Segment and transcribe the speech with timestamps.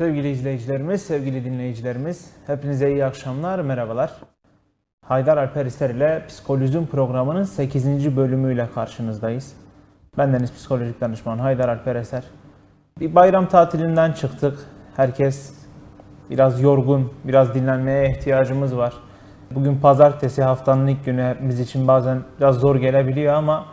[0.00, 4.12] Sevgili izleyicilerimiz, sevgili dinleyicilerimiz, hepinize iyi akşamlar, merhabalar.
[5.06, 8.16] Haydar Alper İster ile Psikolojim programının 8.
[8.16, 9.52] bölümüyle karşınızdayız.
[10.18, 12.24] Bendeniz psikolojik danışman Haydar Alper Eser.
[13.00, 14.58] Bir bayram tatilinden çıktık.
[14.96, 15.54] Herkes
[16.30, 18.94] biraz yorgun, biraz dinlenmeye ihtiyacımız var.
[19.50, 23.66] Bugün pazartesi haftanın ilk günü hepimiz için bazen biraz zor gelebiliyor ama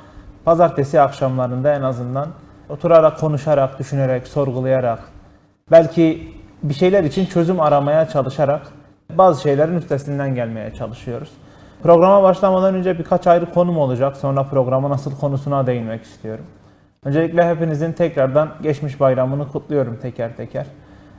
[0.46, 2.28] pazartesi akşamlarında en azından
[2.70, 5.00] oturarak, konuşarak, düşünerek, sorgulayarak,
[5.72, 6.32] belki
[6.64, 8.62] bir şeyler için çözüm aramaya çalışarak
[9.10, 11.30] bazı şeylerin üstesinden gelmeye çalışıyoruz.
[11.84, 14.18] Programa başlamadan önce birkaç ayrı konum olacak.
[14.18, 16.46] Sonra programın asıl konusuna değinmek istiyorum.
[17.06, 20.66] Öncelikle hepinizin tekrardan geçmiş bayramını kutluyorum teker teker.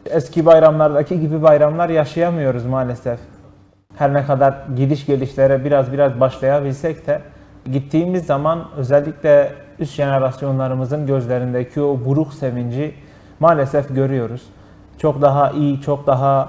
[0.06, 3.18] Eski bayramlardaki gibi bayramlar yaşayamıyoruz maalesef.
[3.96, 7.20] Her ne kadar gidiş gelişlere biraz biraz başlayabilsek de
[7.72, 12.94] gittiğimiz zaman özellikle üst jenerasyonlarımızın gözlerindeki o buruk sevinci
[13.40, 14.42] maalesef görüyoruz.
[14.98, 16.48] Çok daha iyi, çok daha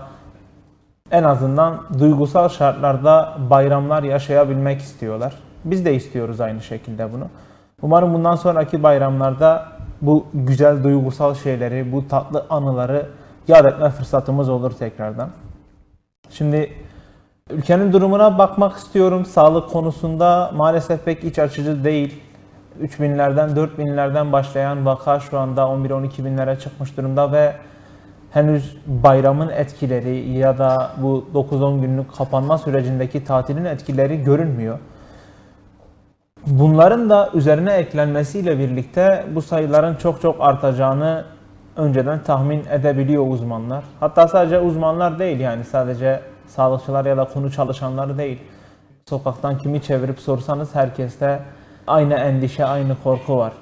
[1.12, 5.34] en azından duygusal şartlarda bayramlar yaşayabilmek istiyorlar.
[5.66, 7.28] Biz de istiyoruz aynı şekilde bunu.
[7.82, 9.66] Umarım bundan sonraki bayramlarda
[10.02, 13.06] bu güzel duygusal şeyleri, bu tatlı anıları
[13.48, 15.30] yad etme fırsatımız olur tekrardan.
[16.30, 16.74] Şimdi
[17.50, 19.26] ülkenin durumuna bakmak istiyorum.
[19.26, 22.24] Sağlık konusunda maalesef pek iç açıcı değil.
[22.84, 27.54] 3000'lerden 4000'lerden başlayan vaka şu anda 11-12 binlere çıkmış durumda ve
[28.32, 34.80] henüz bayramın etkileri ya da bu 9-10 günlük kapanma sürecindeki tatilin etkileri görünmüyor.
[36.48, 41.26] Bunların da üzerine eklenmesiyle birlikte bu sayıların çok çok artacağını
[41.76, 43.84] önceden tahmin edebiliyor uzmanlar.
[44.00, 48.40] Hatta sadece uzmanlar değil yani sadece sağlıkçılar ya da konu çalışanları değil.
[49.10, 51.40] Sokaktan kimi çevirip sorsanız herkeste
[51.88, 53.54] aynı endişe, aynı korku var.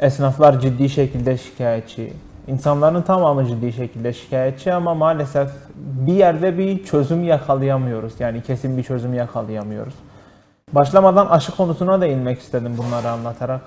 [0.00, 2.12] Esnaflar ciddi şekilde şikayetçi.
[2.46, 8.20] İnsanların tamamı ciddi şekilde şikayetçi ama maalesef bir yerde bir çözüm yakalayamıyoruz.
[8.20, 9.94] Yani kesin bir çözüm yakalayamıyoruz.
[10.72, 13.60] Başlamadan aşı konusuna değinmek istedim bunları anlatarak.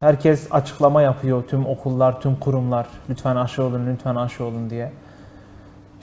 [0.00, 2.86] Herkes açıklama yapıyor, tüm okullar, tüm kurumlar.
[3.10, 4.92] Lütfen aşı olun, lütfen aşı olun diye.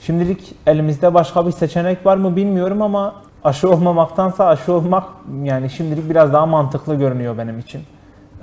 [0.00, 3.14] Şimdilik elimizde başka bir seçenek var mı bilmiyorum ama
[3.46, 5.04] aşı olmamaktansa aşı olmak
[5.42, 7.82] yani şimdilik biraz daha mantıklı görünüyor benim için.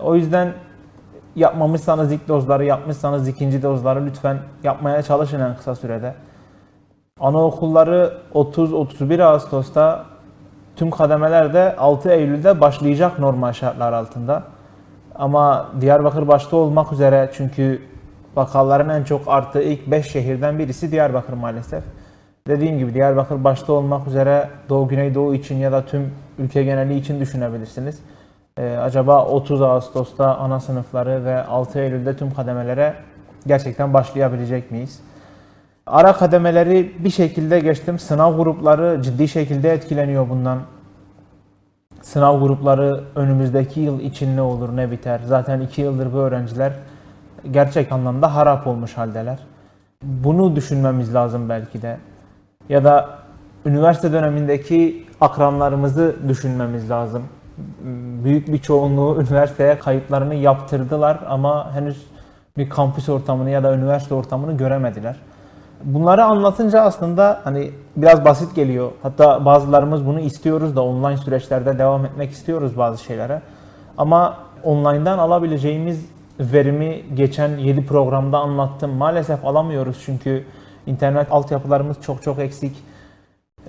[0.04, 0.54] O yüzden
[1.36, 6.14] yapmamışsanız ilk dozları, yapmışsanız ikinci dozları lütfen yapmaya çalışın en kısa sürede.
[7.20, 10.06] Anaokulları 30-31 Ağustos'ta
[10.76, 14.44] tüm kademelerde 6 Eylül'de başlayacak normal şartlar altında.
[15.16, 17.82] Ama Diyarbakır başta olmak üzere çünkü
[18.36, 21.84] vakaların en çok arttığı ilk 5 şehirden birisi Diyarbakır maalesef.
[22.48, 27.20] Dediğim gibi Diyarbakır başta olmak üzere Doğu Güneydoğu için ya da tüm ülke geneli için
[27.20, 28.00] düşünebilirsiniz.
[28.58, 32.94] Ee, acaba 30 Ağustos'ta ana sınıfları ve 6 Eylül'de tüm kademelere
[33.48, 35.00] gerçekten başlayabilecek miyiz?
[35.86, 38.00] Ara kademeleri bir şekilde geçtim.
[38.00, 40.60] Sınav grupları ciddi şekilde etkileniyor bundan.
[42.02, 45.22] Sınav grupları önümüzdeki yıl için ne olur ne biter.
[45.26, 46.74] Zaten 2 yıldır bu öğrenciler
[47.52, 49.40] gerçek anlamda harap olmuş haldeler.
[50.04, 51.98] Bunu düşünmemiz lazım belki de.
[52.70, 53.10] Ya da
[53.66, 57.24] üniversite dönemindeki akranlarımızı düşünmemiz lazım.
[58.24, 62.06] Büyük bir çoğunluğu üniversiteye kayıtlarını yaptırdılar ama henüz
[62.58, 65.16] bir kampüs ortamını ya da üniversite ortamını göremediler.
[65.84, 68.92] Bunları anlatınca aslında hani biraz basit geliyor.
[69.02, 73.42] Hatta bazılarımız bunu istiyoruz da online süreçlerde devam etmek istiyoruz bazı şeylere.
[73.98, 76.06] Ama online'dan alabileceğimiz
[76.40, 78.92] verimi geçen 7 programda anlattım.
[78.92, 80.44] Maalesef alamıyoruz çünkü
[80.88, 82.84] internet altyapılarımız çok çok eksik.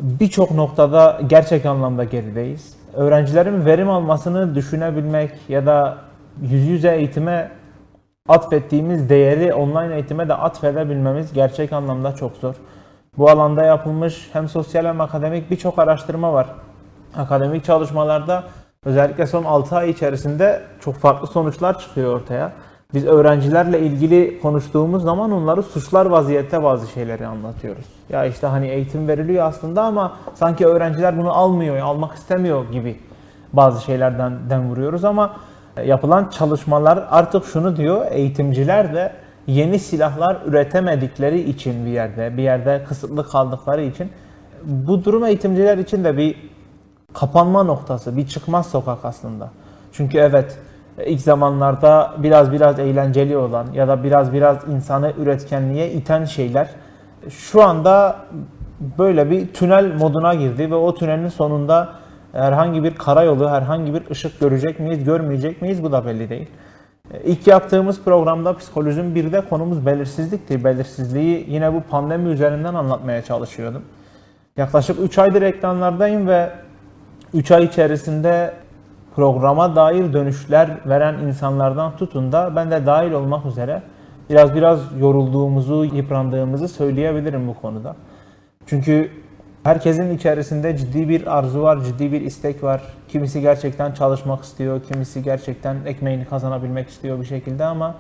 [0.01, 2.77] Birçok noktada gerçek anlamda gerideyiz.
[2.95, 5.99] Öğrencilerin verim almasını düşünebilmek ya da
[6.43, 7.51] yüz yüze eğitime
[8.29, 12.55] atfettiğimiz değeri online eğitime de atfedebilmemiz gerçek anlamda çok zor.
[13.19, 16.47] Bu alanda yapılmış hem sosyal hem akademik birçok araştırma var.
[17.17, 18.45] Akademik çalışmalarda
[18.85, 22.53] özellikle son 6 ay içerisinde çok farklı sonuçlar çıkıyor ortaya.
[22.95, 27.85] Biz öğrencilerle ilgili konuştuğumuz zaman onları suçlar vaziyette bazı şeyleri anlatıyoruz.
[28.11, 32.97] Ya işte hani eğitim veriliyor aslında ama sanki öğrenciler bunu almıyor, almak istemiyor gibi
[33.53, 35.37] bazı şeylerden den vuruyoruz ama
[35.85, 39.13] yapılan çalışmalar artık şunu diyor, eğitimciler de
[39.47, 44.11] yeni silahlar üretemedikleri için bir yerde, bir yerde kısıtlı kaldıkları için
[44.65, 46.37] bu durum eğitimciler için de bir
[47.15, 49.51] kapanma noktası, bir çıkmaz sokak aslında.
[49.93, 50.59] Çünkü evet
[51.07, 56.69] ilk zamanlarda biraz biraz eğlenceli olan ya da biraz biraz insanı üretkenliğe iten şeyler
[57.31, 58.17] şu anda
[58.99, 61.89] böyle bir tünel moduna girdi ve o tünelin sonunda
[62.33, 66.47] herhangi bir karayolu, herhangi bir ışık görecek miyiz, görmeyecek miyiz bu da belli değil.
[67.25, 70.65] İlk yaptığımız programda Psikolojinin bir de konumuz belirsizlikti.
[70.65, 73.83] Belirsizliği yine bu pandemi üzerinden anlatmaya çalışıyordum.
[74.57, 76.51] Yaklaşık 3 aydır ekranlardayım ve
[77.35, 78.53] 3 ay içerisinde
[79.17, 83.83] programa dair dönüşler veren insanlardan tutun da ben de dahil olmak üzere
[84.31, 87.97] biraz biraz yorulduğumuzu, yıprandığımızı söyleyebilirim bu konuda.
[88.67, 89.11] Çünkü
[89.65, 92.83] herkesin içerisinde ciddi bir arzu var, ciddi bir istek var.
[93.09, 97.95] Kimisi gerçekten çalışmak istiyor, kimisi gerçekten ekmeğini kazanabilmek istiyor bir şekilde ama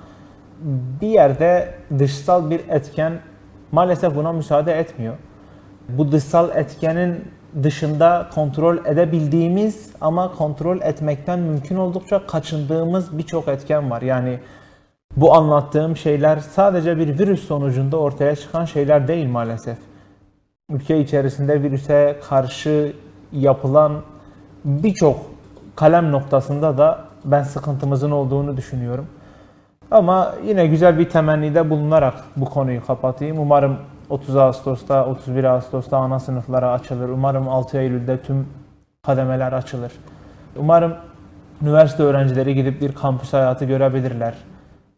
[1.01, 3.13] bir yerde dışsal bir etken
[3.73, 5.15] maalesef buna müsaade etmiyor.
[5.89, 7.25] Bu dışsal etkenin
[7.63, 14.03] dışında kontrol edebildiğimiz ama kontrol etmekten mümkün oldukça kaçındığımız birçok etken var.
[14.03, 14.39] Yani
[15.17, 19.79] bu anlattığım şeyler sadece bir virüs sonucunda ortaya çıkan şeyler değil maalesef.
[20.71, 22.93] Ülke içerisinde virüse karşı
[23.33, 23.93] yapılan
[24.65, 25.17] birçok
[25.77, 29.07] kalem noktasında da ben sıkıntımızın olduğunu düşünüyorum.
[29.91, 33.39] Ama yine güzel bir temennide bulunarak bu konuyu kapatayım.
[33.39, 33.77] Umarım
[34.11, 37.09] 30 Ağustos'ta, 31 Ağustos'ta ana sınıflara açılır.
[37.09, 38.49] Umarım 6 Eylül'de tüm
[39.03, 39.93] kademeler açılır.
[40.57, 40.95] Umarım
[41.63, 44.35] üniversite öğrencileri gidip bir kampüs hayatı görebilirler.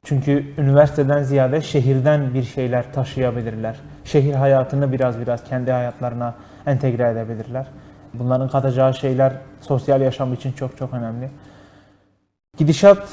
[0.05, 3.77] Çünkü üniversiteden ziyade şehirden bir şeyler taşıyabilirler.
[4.05, 6.35] Şehir hayatını biraz biraz kendi hayatlarına
[6.67, 7.67] entegre edebilirler.
[8.15, 11.31] Bunların katacağı şeyler sosyal yaşam için çok çok önemli.
[12.59, 13.09] Gidişat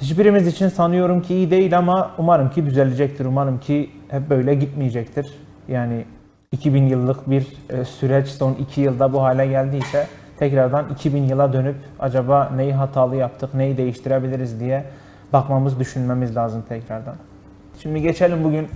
[0.00, 3.24] hiçbirimiz için sanıyorum ki iyi değil ama umarım ki düzelecektir.
[3.24, 5.26] Umarım ki hep böyle gitmeyecektir.
[5.68, 6.04] Yani
[6.52, 10.06] 2000 yıllık bir e, süreç son 2 yılda bu hale geldiyse
[10.38, 14.84] tekrardan 2000 yıla dönüp acaba neyi hatalı yaptık, neyi değiştirebiliriz diye
[15.32, 17.14] bakmamız, düşünmemiz lazım tekrardan.
[17.82, 18.68] Şimdi geçelim bugün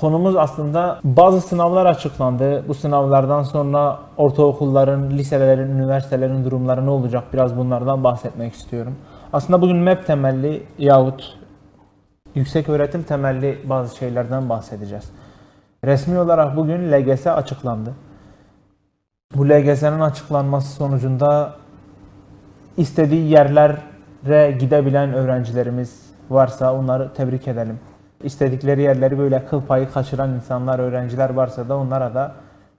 [0.00, 2.68] konumuz aslında bazı sınavlar açıklandı.
[2.68, 7.24] Bu sınavlardan sonra ortaokulların, liselerin, üniversitelerin durumları ne olacak?
[7.32, 8.94] Biraz bunlardan bahsetmek istiyorum.
[9.36, 11.38] Aslında bugün MEP temelli yahut
[12.34, 15.10] yüksek öğretim temelli bazı şeylerden bahsedeceğiz.
[15.84, 17.94] Resmi olarak bugün LGS açıklandı.
[19.34, 21.54] Bu LGS'nin açıklanması sonucunda
[22.76, 27.80] istediği yerlere gidebilen öğrencilerimiz varsa onları tebrik edelim.
[28.22, 32.34] İstedikleri yerleri böyle kıl payı kaçıran insanlar, öğrenciler varsa da onlara da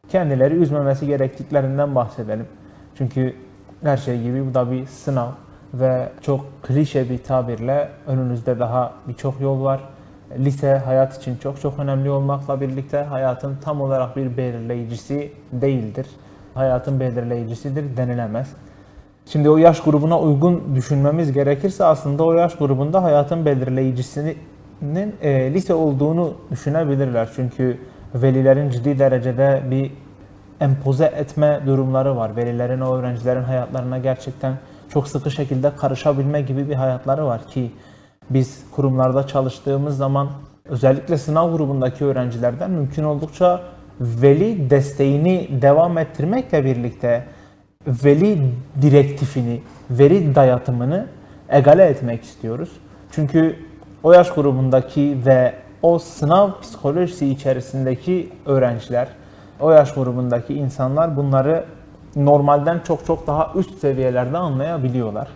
[0.10, 2.48] kendileri üzmemesi gerektiklerinden bahsedelim.
[2.96, 3.36] Çünkü
[3.84, 5.32] her şey gibi bu da bir sınav
[5.74, 9.80] ve çok klişe bir tabirle önünüzde daha birçok yol var.
[10.40, 16.08] Lise hayat için çok çok önemli olmakla birlikte hayatın tam olarak bir belirleyicisi değildir.
[16.54, 18.48] Hayatın belirleyicisidir denilemez.
[19.26, 25.74] Şimdi o yaş grubuna uygun düşünmemiz gerekirse aslında o yaş grubunda hayatın belirleyicisinin e, lise
[25.74, 27.30] olduğunu düşünebilirler.
[27.36, 27.78] Çünkü
[28.16, 29.92] velilerin ciddi derecede bir
[30.62, 32.36] empoze etme durumları var.
[32.36, 34.54] Velilerin o öğrencilerin hayatlarına gerçekten
[34.90, 37.72] çok sıkı şekilde karışabilme gibi bir hayatları var ki
[38.30, 40.30] biz kurumlarda çalıştığımız zaman
[40.66, 43.62] özellikle sınav grubundaki öğrencilerden mümkün oldukça
[44.00, 47.24] veli desteğini devam ettirmekle birlikte
[47.88, 48.52] veli
[48.82, 51.08] direktifini, veri dayatımını
[51.50, 52.70] egale etmek istiyoruz.
[53.12, 53.56] Çünkü
[54.04, 59.08] o yaş grubundaki ve o sınav psikolojisi içerisindeki öğrenciler,
[59.60, 61.66] o yaş grubundaki insanlar bunları
[62.26, 65.28] normalden çok çok daha üst seviyelerde anlayabiliyorlar.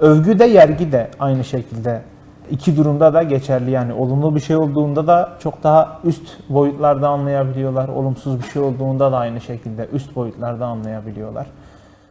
[0.00, 2.02] Övgü de yergi de aynı şekilde
[2.50, 7.88] iki durumda da geçerli yani olumlu bir şey olduğunda da çok daha üst boyutlarda anlayabiliyorlar.
[7.88, 11.46] Olumsuz bir şey olduğunda da aynı şekilde üst boyutlarda anlayabiliyorlar.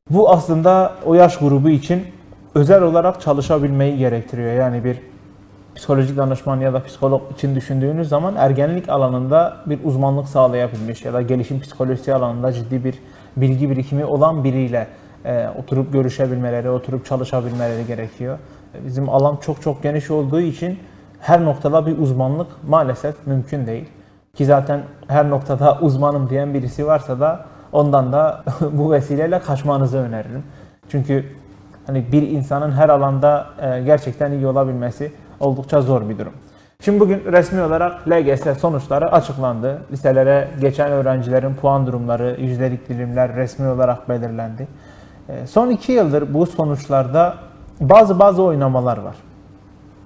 [0.09, 2.03] Bu aslında o yaş grubu için
[2.55, 4.53] özel olarak çalışabilmeyi gerektiriyor.
[4.53, 4.97] Yani bir
[5.75, 11.21] psikolojik danışman ya da psikolog için düşündüğünüz zaman ergenlik alanında bir uzmanlık sağlayabilmiş ya da
[11.21, 12.95] gelişim psikolojisi alanında ciddi bir
[13.37, 14.87] bilgi birikimi olan biriyle
[15.25, 18.37] e, oturup görüşebilmeleri, oturup çalışabilmeleri gerekiyor.
[18.85, 20.79] Bizim alan çok çok geniş olduğu için
[21.19, 23.85] her noktada bir uzmanlık maalesef mümkün değil.
[24.33, 30.43] Ki zaten her noktada uzmanım diyen birisi varsa da ondan da bu vesileyle kaçmanızı öneririm.
[30.89, 31.25] Çünkü
[31.87, 36.33] hani bir insanın her alanda e, gerçekten iyi olabilmesi oldukça zor bir durum.
[36.85, 39.81] Şimdi bugün resmi olarak LGS sonuçları açıklandı.
[39.91, 44.67] Liselere geçen öğrencilerin puan durumları, yüzdelik dilimler resmi olarak belirlendi.
[45.29, 47.35] Ee, son iki yıldır bu sonuçlarda
[47.79, 49.15] bazı bazı oynamalar var.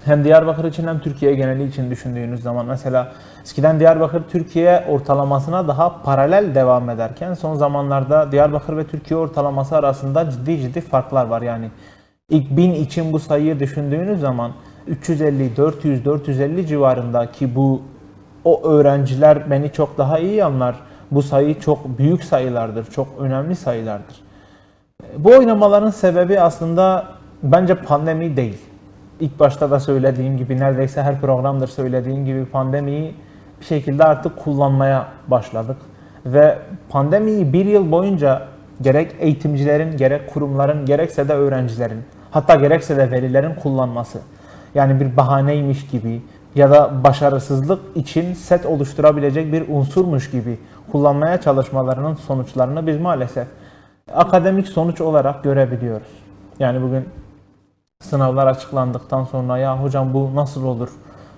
[0.04, 6.02] Hem Diyarbakır için hem Türkiye geneli için düşündüğünüz zaman mesela eskiden Diyarbakır Türkiye ortalamasına daha
[6.02, 11.42] paralel devam ederken son zamanlarda Diyarbakır ve Türkiye ortalaması arasında ciddi ciddi farklar var.
[11.42, 11.70] Yani
[12.30, 14.52] ilk bin için bu sayıyı düşündüğünüz zaman
[14.88, 17.82] 350, 400, 450 civarında ki bu
[18.44, 20.74] o öğrenciler beni çok daha iyi anlar.
[21.10, 24.16] Bu sayı çok büyük sayılardır, çok önemli sayılardır.
[25.18, 27.06] Bu oynamaların sebebi aslında
[27.42, 28.58] bence pandemi değil.
[29.20, 33.14] ilk başta da söylediğim gibi neredeyse her programdır söylediğim gibi pandemiyi
[33.60, 35.76] bir şekilde artık kullanmaya başladık.
[36.26, 38.42] Ve pandemiyi bir yıl boyunca
[38.80, 44.18] gerek eğitimcilerin, gerek kurumların, gerekse de öğrencilerin, hatta gerekse de velilerin kullanması.
[44.74, 46.22] Yani bir bahaneymiş gibi
[46.54, 50.58] ya da başarısızlık için set oluşturabilecek bir unsurmuş gibi
[50.92, 53.46] kullanmaya çalışmalarının sonuçlarını biz maalesef
[54.14, 56.08] akademik sonuç olarak görebiliyoruz.
[56.58, 57.08] Yani bugün
[58.00, 60.88] sınavlar açıklandıktan sonra ya hocam bu nasıl olur?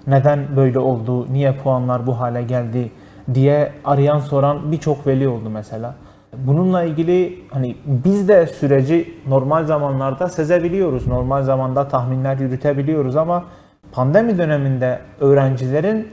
[0.06, 1.32] Neden böyle oldu?
[1.32, 2.90] Niye puanlar bu hale geldi?
[3.34, 5.94] diye arayan soran birçok veli oldu mesela.
[6.36, 11.06] Bununla ilgili hani biz de süreci normal zamanlarda sezebiliyoruz.
[11.06, 13.44] Normal zamanda tahminler yürütebiliyoruz ama
[13.92, 16.08] pandemi döneminde öğrencilerin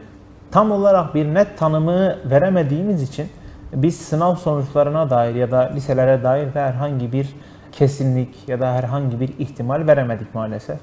[0.51, 3.27] tam olarak bir net tanımı veremediğimiz için
[3.73, 7.35] biz sınav sonuçlarına dair ya da liselere dair de herhangi bir
[7.71, 10.79] kesinlik ya da herhangi bir ihtimal veremedik maalesef.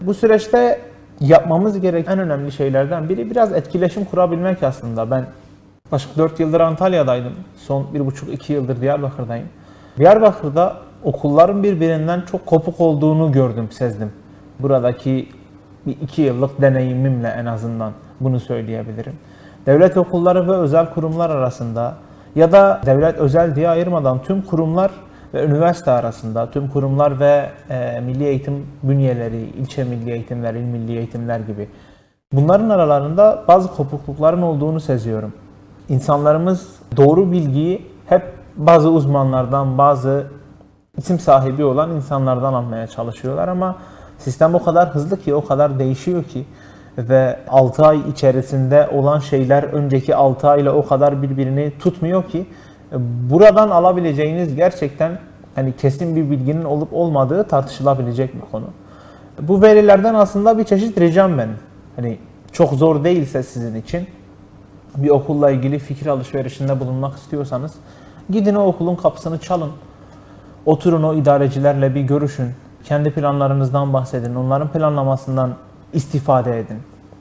[0.00, 0.80] Bu süreçte
[1.20, 5.10] yapmamız gereken en önemli şeylerden biri biraz etkileşim kurabilmek aslında.
[5.10, 5.24] Ben
[5.94, 7.32] yaklaşık 4 yıldır Antalya'daydım.
[7.56, 9.48] Son 1,5-2 yıldır Diyarbakır'dayım.
[9.98, 14.12] Diyarbakır'da okulların birbirinden çok kopuk olduğunu gördüm, sezdim.
[14.58, 15.28] Buradaki
[15.86, 19.12] bir iki yıllık deneyimimle en azından bunu söyleyebilirim.
[19.66, 21.94] Devlet okulları ve özel kurumlar arasında
[22.34, 24.90] ya da devlet özel diye ayırmadan tüm kurumlar
[25.34, 30.96] ve üniversite arasında, tüm kurumlar ve e, milli eğitim bünyeleri, ilçe milli eğitimler, il milli
[30.96, 31.68] eğitimler gibi
[32.32, 35.32] bunların aralarında bazı kopuklukların olduğunu seziyorum.
[35.88, 38.22] İnsanlarımız doğru bilgiyi hep
[38.56, 40.26] bazı uzmanlardan, bazı
[40.96, 43.76] isim sahibi olan insanlardan almaya çalışıyorlar ama
[44.18, 46.44] sistem o kadar hızlı ki, o kadar değişiyor ki
[46.98, 52.46] ve 6 ay içerisinde olan şeyler önceki 6 ay ile o kadar birbirini tutmuyor ki
[53.30, 55.18] buradan alabileceğiniz gerçekten
[55.54, 58.66] hani kesin bir bilginin olup olmadığı tartışılabilecek bir konu.
[59.40, 61.56] Bu verilerden aslında bir çeşit ricam benim.
[61.96, 62.18] Hani
[62.52, 64.06] çok zor değilse sizin için
[64.96, 67.74] bir okulla ilgili fikir alışverişinde bulunmak istiyorsanız
[68.30, 69.70] gidin o okulun kapısını çalın.
[70.66, 72.50] Oturun o idarecilerle bir görüşün.
[72.84, 74.34] Kendi planlarınızdan bahsedin.
[74.34, 75.54] Onların planlamasından
[75.92, 76.78] istifade edin.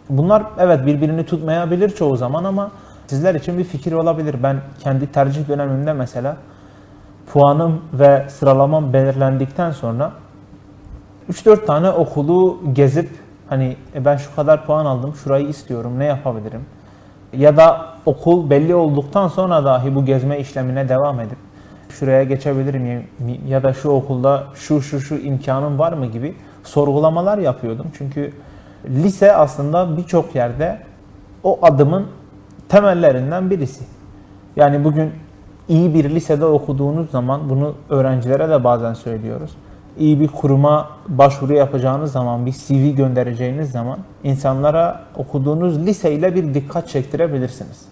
[0.09, 2.71] Bunlar evet birbirini tutmayabilir çoğu zaman ama
[3.07, 4.35] sizler için bir fikir olabilir.
[4.43, 6.37] Ben kendi tercih dönemimde mesela
[7.33, 10.11] puanım ve sıralamam belirlendikten sonra
[11.29, 13.09] 3-4 tane okulu gezip
[13.49, 16.65] hani e ben şu kadar puan aldım, şurayı istiyorum, ne yapabilirim?
[17.37, 21.37] Ya da okul belli olduktan sonra dahi bu gezme işlemine devam edip
[21.89, 23.07] şuraya geçebilirim
[23.47, 27.85] ya da şu okulda şu şu şu imkanım var mı gibi sorgulamalar yapıyordum.
[27.97, 28.33] Çünkü
[28.89, 30.79] lise aslında birçok yerde
[31.43, 32.07] o adımın
[32.69, 33.83] temellerinden birisi.
[34.55, 35.11] Yani bugün
[35.67, 39.51] iyi bir lisede okuduğunuz zaman bunu öğrencilere de bazen söylüyoruz.
[39.97, 46.89] İyi bir kuruma başvuru yapacağınız zaman, bir CV göndereceğiniz zaman insanlara okuduğunuz liseyle bir dikkat
[46.89, 47.85] çektirebilirsiniz.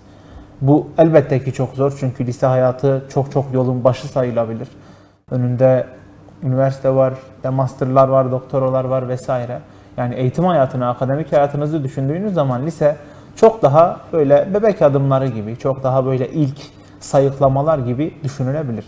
[0.62, 4.67] Bu elbette ki çok zor çünkü lise hayatı çok çok yolun başı sayılabilir.
[5.31, 5.86] Önünde
[6.43, 9.60] üniversite var, de masterlar var, doktoralar var vesaire.
[9.98, 12.96] Yani eğitim hayatını, akademik hayatınızı düşündüğünüz zaman lise
[13.36, 16.58] çok daha böyle bebek adımları gibi, çok daha böyle ilk
[17.00, 18.86] sayıklamalar gibi düşünülebilir.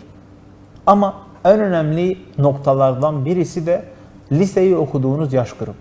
[0.86, 1.13] Ama
[1.45, 3.83] en önemli noktalardan birisi de
[4.31, 5.77] liseyi okuduğunuz yaş grubu.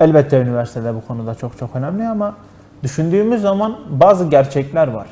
[0.00, 2.34] Elbette üniversitede bu konuda çok çok önemli ama
[2.82, 5.06] düşündüğümüz zaman bazı gerçekler var.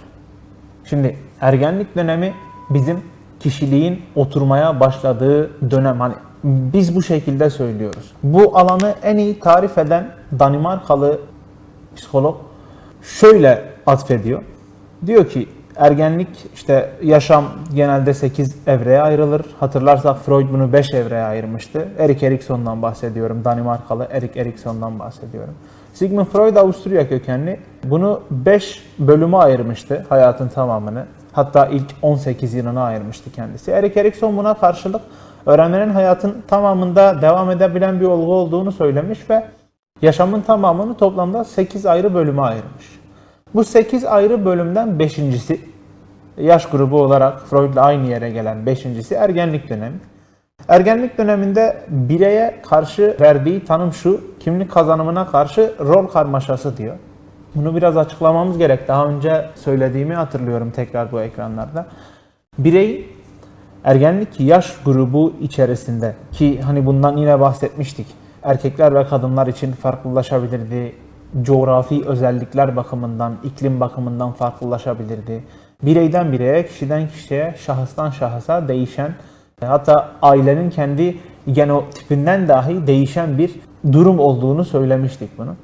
[0.84, 2.34] Şimdi ergenlik dönemi
[2.70, 3.00] bizim
[3.40, 6.00] kişiliğin oturmaya başladığı dönem.
[6.00, 6.14] Hani
[6.44, 8.12] biz bu şekilde söylüyoruz.
[8.22, 11.20] Bu alanı en iyi tarif eden Danimarkalı
[11.96, 12.36] psikolog
[13.02, 14.42] şöyle atfediyor.
[15.06, 19.42] Diyor ki ergenlik işte yaşam genelde 8 evreye ayrılır.
[19.60, 21.88] Hatırlarsak Freud bunu 5 evreye ayırmıştı.
[21.98, 23.44] Erik Erikson'dan bahsediyorum.
[23.44, 25.54] Danimarkalı Erik Erikson'dan bahsediyorum.
[25.94, 27.60] Sigmund Freud Avusturya kökenli.
[27.84, 31.06] Bunu 5 bölüme ayırmıştı hayatın tamamını.
[31.32, 33.70] Hatta ilk 18 yılına ayırmıştı kendisi.
[33.70, 35.02] Erik Erikson buna karşılık
[35.46, 39.46] öğrenmenin hayatın tamamında devam edebilen bir olgu olduğunu söylemiş ve
[40.02, 43.03] yaşamın tamamını toplamda 8 ayrı bölüme ayırmış.
[43.54, 45.60] Bu 8 ayrı bölümden 5.si
[46.38, 49.96] yaş grubu olarak Freud'la aynı yere gelen 5.si ergenlik dönemi.
[50.68, 56.96] Ergenlik döneminde bireye karşı verdiği tanım şu, kimlik kazanımına karşı rol karmaşası diyor.
[57.54, 58.88] Bunu biraz açıklamamız gerek.
[58.88, 61.86] Daha önce söylediğimi hatırlıyorum tekrar bu ekranlarda.
[62.58, 63.08] Birey
[63.84, 68.06] ergenlik yaş grubu içerisinde ki hani bundan yine bahsetmiştik.
[68.42, 71.03] Erkekler ve kadınlar için farklılaşabilirdi.
[71.42, 75.44] Coğrafi özellikler bakımından, iklim bakımından farklılaşabilirdi.
[75.82, 79.14] Bireyden bireye, kişiden kişiye, şahıstan şahısa değişen
[79.60, 81.16] hatta ailenin kendi
[81.52, 83.50] genotipinden dahi değişen bir
[83.92, 85.54] durum olduğunu söylemiştik bunu.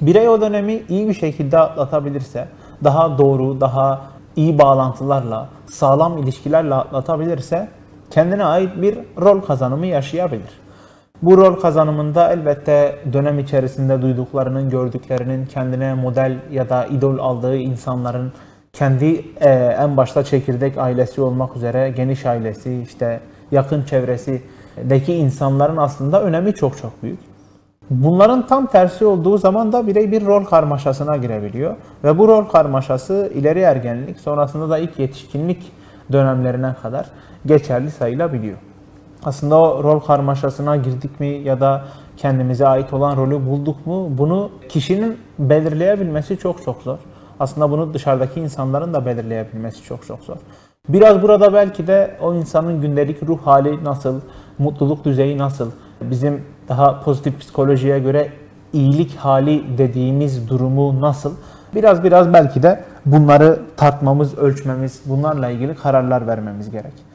[0.00, 2.48] Birey o dönemi iyi bir şekilde atlatabilirse,
[2.84, 4.02] daha doğru, daha
[4.36, 7.68] iyi bağlantılarla, sağlam ilişkilerle atlatabilirse
[8.10, 10.63] kendine ait bir rol kazanımı yaşayabilir.
[11.24, 18.32] Bu rol kazanımında elbette dönem içerisinde duyduklarının, gördüklerinin, kendine model ya da idol aldığı insanların
[18.72, 26.22] kendi e, en başta çekirdek ailesi olmak üzere geniş ailesi, işte yakın çevresindeki insanların aslında
[26.22, 27.18] önemi çok çok büyük.
[27.90, 31.76] Bunların tam tersi olduğu zaman da birey bir rol karmaşasına girebiliyor.
[32.04, 35.72] Ve bu rol karmaşası ileri ergenlik, sonrasında da ilk yetişkinlik
[36.12, 37.06] dönemlerine kadar
[37.46, 38.56] geçerli sayılabiliyor.
[39.24, 41.84] Aslında o rol karmaşasına girdik mi ya da
[42.16, 46.98] kendimize ait olan rolü bulduk mu bunu kişinin belirleyebilmesi çok çok zor.
[47.40, 50.36] Aslında bunu dışarıdaki insanların da belirleyebilmesi çok çok zor.
[50.88, 54.20] Biraz burada belki de o insanın gündelik ruh hali nasıl,
[54.58, 58.28] mutluluk düzeyi nasıl, bizim daha pozitif psikolojiye göre
[58.72, 61.32] iyilik hali dediğimiz durumu nasıl?
[61.74, 67.13] Biraz biraz belki de bunları tartmamız, ölçmemiz, bunlarla ilgili kararlar vermemiz gerek.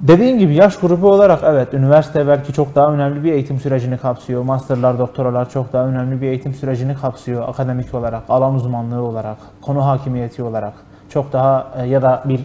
[0.00, 4.42] Dediğim gibi yaş grubu olarak evet üniversite belki çok daha önemli bir eğitim sürecini kapsıyor.
[4.42, 7.48] Masterlar, doktoralar çok daha önemli bir eğitim sürecini kapsıyor.
[7.48, 10.72] Akademik olarak, alan uzmanlığı olarak, konu hakimiyeti olarak
[11.08, 12.40] çok daha e, ya da bir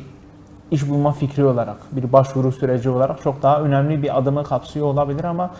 [0.71, 5.23] iş bulma fikri olarak, bir başvuru süreci olarak çok daha önemli bir adımı kapsıyor olabilir
[5.23, 5.51] ama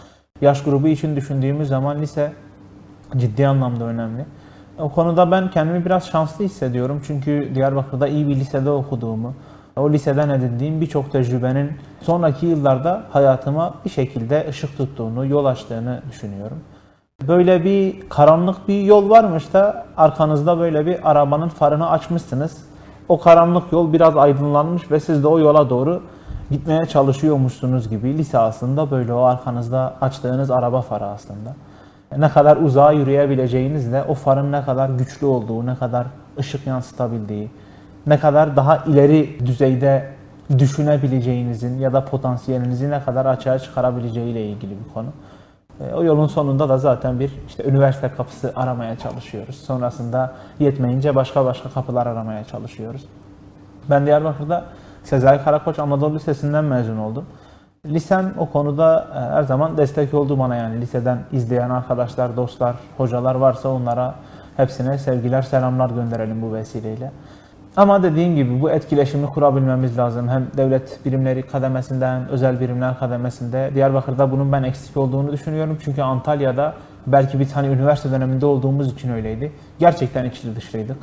[0.42, 2.34] yaş grubu için düşündüğümüz zaman lise
[3.18, 4.26] ciddi anlamda önemli.
[4.80, 9.34] O konuda ben kendimi biraz şanslı hissediyorum çünkü Diyarbakır'da iyi bir lisede okuduğumu,
[9.78, 16.58] o liseden edindiğim birçok tecrübenin sonraki yıllarda hayatıma bir şekilde ışık tuttuğunu, yol açtığını düşünüyorum.
[17.28, 22.58] Böyle bir karanlık bir yol varmış da arkanızda böyle bir arabanın farını açmışsınız.
[23.10, 26.02] O karanlık yol biraz aydınlanmış ve siz de o yola doğru
[26.52, 28.18] gitmeye çalışıyormuşsunuz gibi.
[28.18, 31.56] Lise aslında böyle o arkanızda açtığınız araba farı aslında.
[32.18, 36.08] Ne kadar uzağa yürüyebileceğinizle o farın ne kadar güçlü olduğu, ne kadar
[36.40, 37.50] ışık yansıtabildiği,
[38.08, 40.18] ne kadar daha ileri düzeyde
[40.58, 45.08] düşünebileceğinizin ya da potansiyelinizi ne kadar açığa çıkarabileceği ile ilgili bir konu.
[45.82, 49.56] E, o yolun sonunda da zaten bir işte üniversite kapısı aramaya çalışıyoruz.
[49.56, 53.06] Sonrasında yetmeyince başka başka kapılar aramaya çalışıyoruz.
[53.90, 54.64] Ben Diyarbakır'da
[55.04, 57.26] Sezai Karakoç Anadolu Lisesi'nden mezun oldum.
[57.86, 63.36] Lisem o konuda e, her zaman destek oldu bana yani liseden izleyen arkadaşlar, dostlar, hocalar
[63.36, 64.16] varsa onlara
[64.58, 67.12] hepsine sevgiler, selamlar gönderelim bu vesileyle.
[67.78, 70.30] Ama dediğim gibi bu etkileşimi kurabilmemiz lazım.
[70.30, 73.72] Hem devlet birimleri kademesinde hem özel birimler kademesinde.
[73.76, 75.78] Diyarbakır'da bunun ben eksik olduğunu düşünüyorum.
[75.84, 76.74] Çünkü Antalya'da
[77.08, 79.52] belki bir tane üniversite döneminde olduğumuz için öyleydi.
[79.80, 80.98] Gerçekten içli dışlıydık.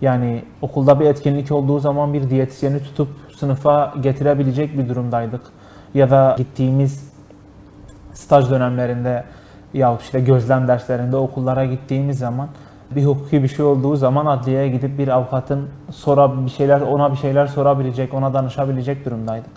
[0.00, 5.42] Yani okulda bir etkinlik olduğu zaman bir diyetisyeni tutup sınıfa getirebilecek bir durumdaydık.
[5.94, 7.12] Ya da gittiğimiz
[8.12, 9.24] staj dönemlerinde
[9.74, 12.48] ya işte gözlem derslerinde okullara gittiğimiz zaman
[12.96, 17.16] bir hukuki bir şey olduğu zaman adliyeye gidip bir avukatın sora bir şeyler ona bir
[17.16, 19.50] şeyler sorabilecek, ona danışabilecek durumdaydık.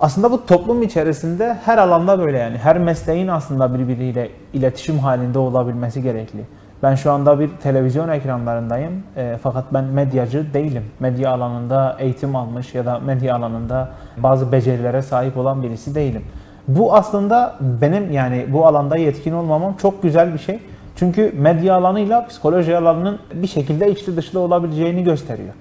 [0.00, 6.02] Aslında bu toplum içerisinde her alanda böyle yani her mesleğin aslında birbiriyle iletişim halinde olabilmesi
[6.02, 6.44] gerekli.
[6.82, 10.84] Ben şu anda bir televizyon ekranlarındayım e, fakat ben medyacı değilim.
[11.00, 16.24] Medya alanında eğitim almış ya da medya alanında bazı becerilere sahip olan birisi değilim.
[16.68, 20.58] Bu aslında benim yani bu alanda yetkin olmamam çok güzel bir şey.
[20.96, 25.54] Çünkü medya alanıyla psikoloji alanının bir şekilde içli dışlı olabileceğini gösteriyor.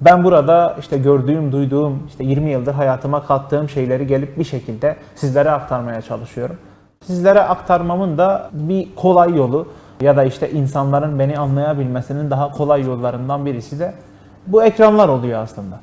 [0.00, 5.50] Ben burada işte gördüğüm, duyduğum, işte 20 yıldır hayatıma kattığım şeyleri gelip bir şekilde sizlere
[5.50, 6.56] aktarmaya çalışıyorum.
[7.06, 9.68] Sizlere aktarmamın da bir kolay yolu
[10.00, 13.94] ya da işte insanların beni anlayabilmesinin daha kolay yollarından birisi de
[14.46, 15.80] bu ekranlar oluyor aslında.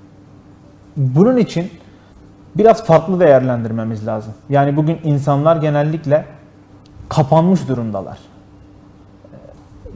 [0.97, 1.71] Bunun için
[2.57, 4.33] biraz farklı değerlendirmemiz lazım.
[4.49, 6.25] Yani bugün insanlar genellikle
[7.09, 8.17] kapanmış durumdalar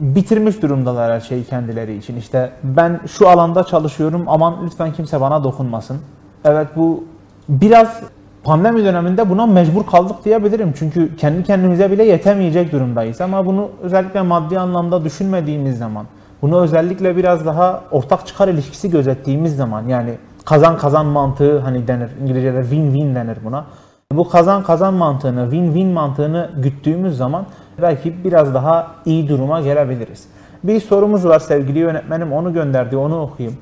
[0.00, 2.16] bitirmiş durumdalar her şeyi kendileri için.
[2.16, 5.98] İşte ben şu alanda çalışıyorum aman lütfen kimse bana dokunmasın.
[6.44, 7.04] Evet bu
[7.48, 8.02] biraz
[8.44, 10.74] pandemi döneminde buna mecbur kaldık diyebilirim.
[10.78, 13.20] Çünkü kendi kendimize bile yetemeyecek durumdayız.
[13.20, 16.06] Ama bunu özellikle maddi anlamda düşünmediğimiz zaman,
[16.42, 22.10] bunu özellikle biraz daha ortak çıkar ilişkisi gözettiğimiz zaman yani kazan kazan mantığı hani denir
[22.22, 23.64] İngilizce'de win-win denir buna.
[24.12, 27.46] Bu kazan kazan mantığını, win-win mantığını güttüğümüz zaman
[27.82, 30.26] belki biraz daha iyi duruma gelebiliriz.
[30.64, 33.58] Bir sorumuz var sevgili yönetmenim onu gönderdi onu okuyayım.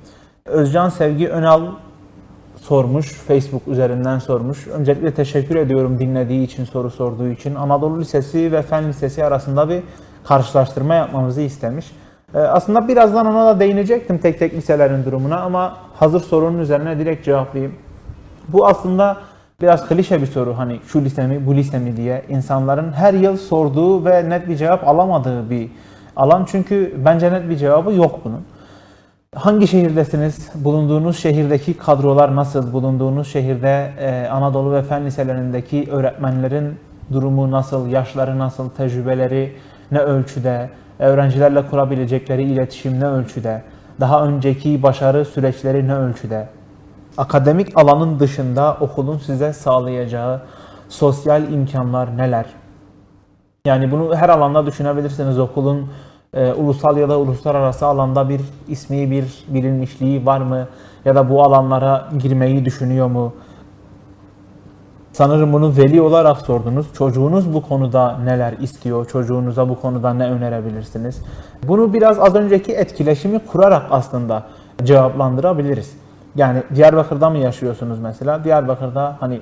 [0.46, 1.62] Özcan Sevgi Önal
[2.56, 3.12] sormuş.
[3.12, 4.66] Facebook üzerinden sormuş.
[4.66, 7.54] Öncelikle teşekkür ediyorum dinlediği için, soru sorduğu için.
[7.54, 9.82] Anadolu Lisesi ve Fen Lisesi arasında bir
[10.24, 11.92] karşılaştırma yapmamızı istemiş.
[12.34, 17.24] Ee, aslında birazdan ona da değinecektim tek tek liselerin durumuna ama hazır sorunun üzerine direkt
[17.24, 17.74] cevaplayayım.
[18.48, 19.16] Bu aslında
[19.62, 23.36] Biraz klişe bir soru hani şu lise mi bu lise mi diye insanların her yıl
[23.36, 25.70] sorduğu ve net bir cevap alamadığı bir
[26.16, 26.44] alan.
[26.50, 28.44] Çünkü bence net bir cevabı yok bunun.
[29.34, 30.50] Hangi şehirdesiniz?
[30.54, 32.72] Bulunduğunuz şehirdeki kadrolar nasıl?
[32.72, 36.78] Bulunduğunuz şehirde e, Anadolu ve Fen liselerindeki öğretmenlerin
[37.12, 37.88] durumu nasıl?
[37.88, 38.70] Yaşları nasıl?
[38.70, 39.56] Tecrübeleri
[39.90, 40.70] ne ölçüde?
[40.98, 43.62] Öğrencilerle kurabilecekleri iletişim ne ölçüde?
[44.00, 46.57] Daha önceki başarı süreçleri ne ölçüde?
[47.18, 50.40] Akademik alanın dışında okulun size sağlayacağı
[50.88, 52.46] sosyal imkanlar neler?
[53.66, 55.38] Yani bunu her alanda düşünebilirsiniz.
[55.38, 55.90] Okulun
[56.34, 60.68] e, ulusal ya da uluslararası alanda bir ismi, bir bilinmişliği var mı?
[61.04, 63.32] Ya da bu alanlara girmeyi düşünüyor mu?
[65.12, 66.94] Sanırım bunu veli olarak sordunuz.
[66.94, 69.06] Çocuğunuz bu konuda neler istiyor?
[69.06, 71.22] Çocuğunuza bu konuda ne önerebilirsiniz?
[71.68, 74.46] Bunu biraz az önceki etkileşimi kurarak aslında
[74.84, 76.07] cevaplandırabiliriz.
[76.36, 78.44] Yani Diyarbakır'da mı yaşıyorsunuz mesela?
[78.44, 79.40] Diyarbakır'da hani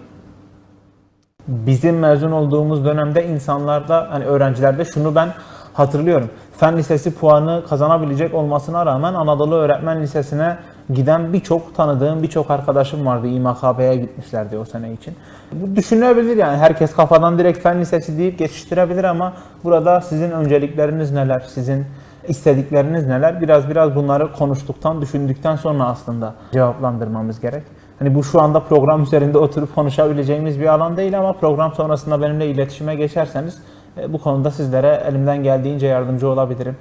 [1.49, 5.29] bizim mezun olduğumuz dönemde insanlarda hani öğrencilerde şunu ben
[5.75, 6.31] hatırlıyorum.
[6.59, 10.57] Fen lisesi puanı kazanabilecek olmasına rağmen Anadolu Öğretmen Lisesi'ne
[10.91, 13.27] giden birçok tanıdığım birçok arkadaşım vardı.
[13.27, 15.15] İMKB'ye gitmişlerdi o sene için.
[15.53, 19.33] Bu düşünülebilir yani herkes kafadan direkt fen lisesi deyip geçiştirebilir ama
[19.65, 21.45] burada sizin öncelikleriniz neler?
[21.49, 21.87] Sizin
[22.29, 23.41] istedikleriniz neler?
[23.41, 27.63] Biraz biraz bunları konuştuktan, düşündükten sonra aslında cevaplandırmamız gerek.
[27.99, 32.47] Hani bu şu anda program üzerinde oturup konuşabileceğimiz bir alan değil ama program sonrasında benimle
[32.51, 33.63] iletişime geçerseniz
[33.99, 36.77] e, bu konuda sizlere elimden geldiğince yardımcı olabilirim.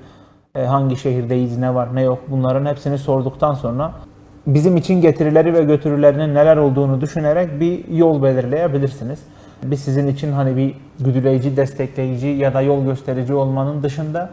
[0.56, 3.92] E, hangi şehirdeyiz, ne var, ne yok bunların hepsini sorduktan sonra
[4.48, 9.20] bizim için getirileri ve götürülerinin neler olduğunu düşünerek bir yol belirleyebilirsiniz.
[9.64, 14.30] Biz sizin için hani bir güdüleyici, destekleyici ya da yol gösterici olmanın dışında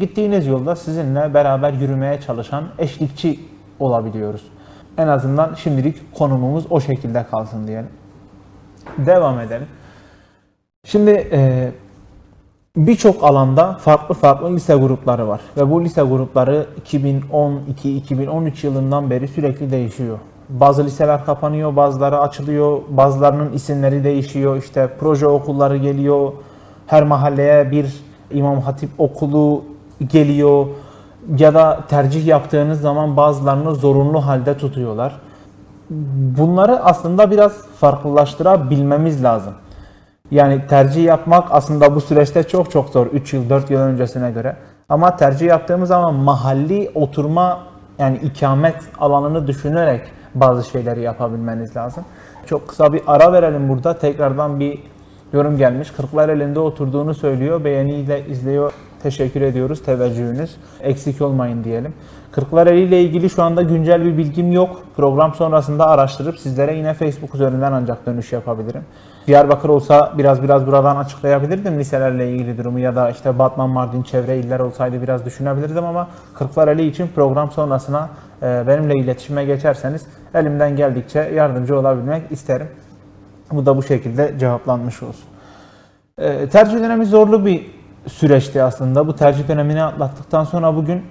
[0.00, 3.40] gittiğiniz yolda sizinle beraber yürümeye çalışan eşlikçi
[3.80, 4.42] olabiliyoruz.
[4.98, 7.88] En azından şimdilik konumumuz o şekilde kalsın diyelim.
[8.98, 9.66] Devam edelim.
[10.84, 11.70] Şimdi e,
[12.76, 19.70] birçok alanda farklı farklı lise grupları var ve bu lise grupları 2012-2013 yılından beri sürekli
[19.70, 20.18] değişiyor.
[20.48, 24.56] Bazı liseler kapanıyor, bazıları açılıyor, bazılarının isimleri değişiyor.
[24.56, 26.32] İşte proje okulları geliyor,
[26.86, 27.94] her mahalleye bir
[28.30, 29.64] İmam Hatip okulu
[30.06, 30.66] geliyor
[31.38, 35.20] ya da tercih yaptığınız zaman bazılarını zorunlu halde tutuyorlar.
[36.38, 39.54] Bunları aslında biraz farklılaştırabilmemiz lazım.
[40.30, 44.56] Yani tercih yapmak aslında bu süreçte çok çok zor 3 yıl 4 yıl öncesine göre.
[44.88, 47.58] Ama tercih yaptığımız zaman mahalli oturma
[47.98, 50.00] yani ikamet alanını düşünerek
[50.34, 52.04] bazı şeyleri yapabilmeniz lazım.
[52.46, 53.98] Çok kısa bir ara verelim burada.
[53.98, 54.82] Tekrardan bir
[55.32, 55.90] yorum gelmiş.
[55.90, 57.64] Kırklar elinde oturduğunu söylüyor.
[57.64, 58.72] Beğeniyle izliyor.
[59.02, 60.56] Teşekkür ediyoruz teveccühünüz.
[60.80, 61.94] Eksik olmayın diyelim.
[62.32, 64.82] Kırklareli ile ilgili şu anda güncel bir bilgim yok.
[64.96, 68.82] Program sonrasında araştırıp sizlere yine Facebook üzerinden ancak dönüş yapabilirim.
[69.26, 74.38] Diyarbakır olsa biraz biraz buradan açıklayabilirdim liselerle ilgili durumu ya da işte Batman, Mardin çevre
[74.38, 78.08] iller olsaydı biraz düşünebilirdim ama Kırklareli için program sonrasına
[78.42, 82.68] e, benimle iletişime geçerseniz elimden geldikçe yardımcı olabilmek isterim.
[83.52, 85.24] Bu da bu şekilde cevaplanmış olsun.
[86.18, 87.66] E, tercih dönemi zorlu bir
[88.06, 89.06] süreçti aslında.
[89.06, 91.02] Bu tercih dönemini atlattıktan sonra bugün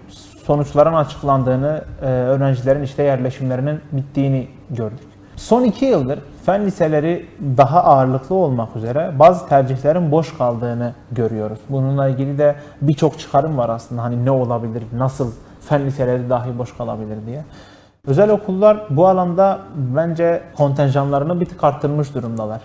[0.45, 5.07] sonuçların açıklandığını, e, öğrencilerin işte yerleşimlerinin bittiğini gördük.
[5.35, 7.25] Son iki yıldır fen liseleri
[7.57, 11.59] daha ağırlıklı olmak üzere bazı tercihlerin boş kaldığını görüyoruz.
[11.69, 14.03] Bununla ilgili de birçok çıkarım var aslında.
[14.03, 17.43] Hani ne olabilir, nasıl fen liseleri dahi boş kalabilir diye.
[18.07, 22.61] Özel okullar bu alanda bence kontenjanlarını bir tık arttırmış durumdalar.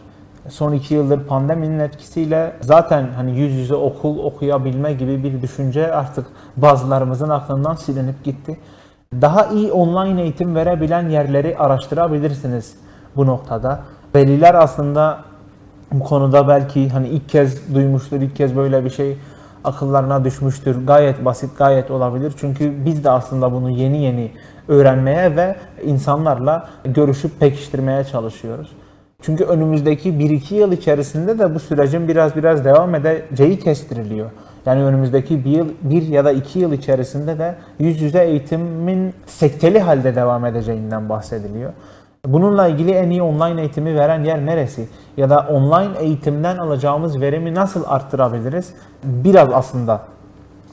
[0.48, 6.26] Son iki yıldır pandeminin etkisiyle zaten hani yüz yüze okul okuyabilme gibi bir düşünce artık
[6.56, 8.58] bazılarımızın aklından silinip gitti.
[9.20, 12.74] Daha iyi online eğitim verebilen yerleri araştırabilirsiniz
[13.16, 13.80] bu noktada.
[14.14, 15.18] Veliler aslında
[15.92, 19.18] bu konuda belki hani ilk kez duymuştur, ilk kez böyle bir şey
[19.64, 20.86] akıllarına düşmüştür.
[20.86, 22.32] Gayet basit, gayet olabilir.
[22.36, 24.30] Çünkü biz de aslında bunu yeni yeni
[24.68, 28.72] öğrenmeye ve insanlarla görüşüp pekiştirmeye çalışıyoruz.
[29.22, 34.30] Çünkü önümüzdeki 1-2 yıl içerisinde de bu sürecin biraz biraz devam edeceği kestiriliyor.
[34.66, 39.80] Yani önümüzdeki bir yıl, bir ya da iki yıl içerisinde de yüz yüze eğitimin sekteli
[39.80, 41.72] halde devam edeceğinden bahsediliyor.
[42.26, 44.88] Bununla ilgili en iyi online eğitimi veren yer neresi?
[45.16, 48.74] Ya da online eğitimden alacağımız verimi nasıl arttırabiliriz?
[49.04, 50.00] Biraz aslında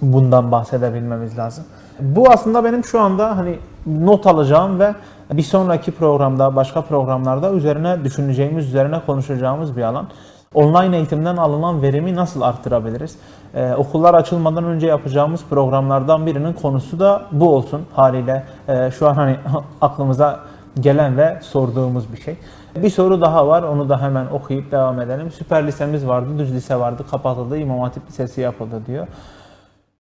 [0.01, 1.63] bundan bahsedebilmemiz lazım.
[1.99, 4.95] Bu aslında benim şu anda hani not alacağım ve
[5.33, 10.07] bir sonraki programda, başka programlarda üzerine düşüneceğimiz, üzerine konuşacağımız bir alan.
[10.53, 13.15] Online eğitimden alınan verimi nasıl arttırabiliriz?
[13.53, 18.43] Ee, okullar açılmadan önce yapacağımız programlardan birinin konusu da bu olsun haliyle.
[18.67, 19.35] Ee, şu an hani
[19.81, 20.39] aklımıza
[20.79, 22.36] gelen ve sorduğumuz bir şey.
[22.75, 23.63] Bir soru daha var.
[23.63, 25.32] Onu da hemen okuyup devam edelim.
[25.32, 29.08] Süper lisemiz vardı, düz lise vardı, kapatıldı, İmam Hatip Lisesi yapıldı diyor.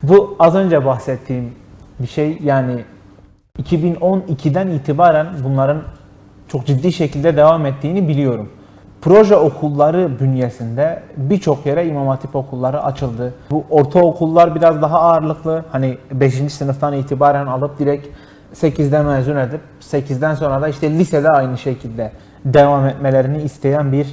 [0.02, 1.54] Bu az önce bahsettiğim
[1.98, 2.38] bir şey.
[2.42, 2.84] Yani
[3.62, 5.82] 2012'den itibaren bunların
[6.48, 8.48] çok ciddi şekilde devam ettiğini biliyorum.
[9.02, 13.34] Proje okulları bünyesinde birçok yere İmam Hatip okulları açıldı.
[13.50, 15.64] Bu ortaokullar biraz daha ağırlıklı.
[15.72, 16.52] Hani 5.
[16.52, 18.08] sınıftan itibaren alıp direkt
[18.54, 22.12] 8'de mezun edip 8'den sonra da işte lisede aynı şekilde
[22.44, 24.06] devam etmelerini isteyen bir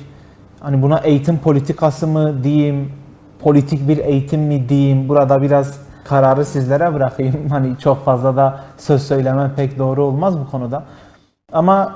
[0.60, 2.92] hani buna eğitim politikası mı diyeyim,
[3.40, 7.36] politik bir eğitim mi diyeyim burada biraz kararı sizlere bırakayım.
[7.50, 10.84] Hani çok fazla da söz söylemem pek doğru olmaz bu konuda.
[11.52, 11.96] Ama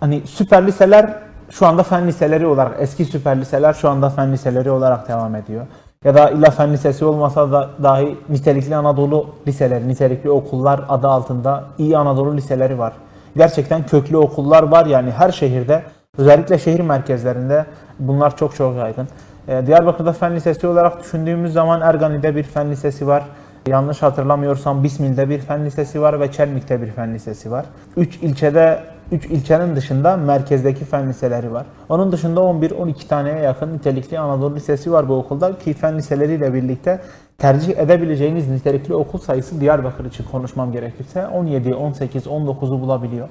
[0.00, 1.14] hani süper liseler
[1.50, 5.66] şu anda fen liseleri olarak, eski süper liseler şu anda fen liseleri olarak devam ediyor.
[6.06, 11.64] Ya da illa fen lisesi olmasa da dahi nitelikli Anadolu liseleri, nitelikli okullar adı altında
[11.78, 12.92] iyi Anadolu liseleri var.
[13.36, 15.82] Gerçekten köklü okullar var yani her şehirde,
[16.18, 17.66] özellikle şehir merkezlerinde
[17.98, 19.08] bunlar çok çok yaygın.
[19.48, 23.24] Ee, Diyarbakır'da fen lisesi olarak düşündüğümüz zaman Ergani'de bir fen lisesi var.
[23.66, 27.64] Yanlış hatırlamıyorsam Bismil'de bir fen lisesi var ve Çelmik'te bir fen lisesi var.
[27.96, 28.80] 3 ilçede
[29.12, 31.66] 3 ilçenin dışında merkezdeki fen liseleri var.
[31.88, 37.00] Onun dışında 11-12 taneye yakın nitelikli Anadolu Lisesi var bu okulda ki fen liseleriyle birlikte
[37.38, 43.28] tercih edebileceğiniz nitelikli okul sayısı Diyarbakır için konuşmam gerekirse 17, 18, 19'u bulabiliyor.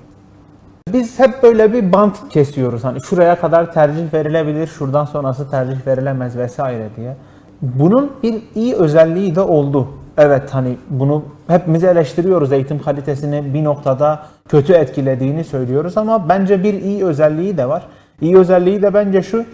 [0.94, 2.84] Biz hep böyle bir bant kesiyoruz.
[2.84, 7.16] Hani şuraya kadar tercih verilebilir, şuradan sonrası tercih verilemez vesaire diye.
[7.62, 9.88] Bunun bir iyi özelliği de oldu.
[10.18, 16.74] Evet hani bunu hepimiz eleştiriyoruz eğitim kalitesini bir noktada kötü etkilediğini söylüyoruz ama bence bir
[16.74, 17.88] iyi özelliği de var.
[18.22, 19.46] İyi özelliği de bence şu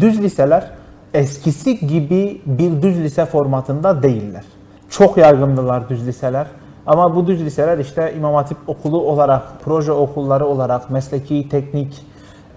[0.00, 0.70] düz liseler
[1.14, 4.44] eskisi gibi bir düz lise formatında değiller.
[4.90, 6.46] Çok yaygındılar düz liseler.
[6.86, 12.06] Ama bu düz liseler işte İmam Hatip okulu olarak, proje okulları olarak, mesleki, teknik,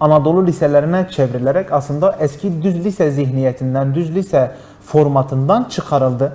[0.00, 4.50] Anadolu liselerine çevrilerek aslında eski düz lise zihniyetinden, düz lise
[4.84, 6.32] formatından çıkarıldı.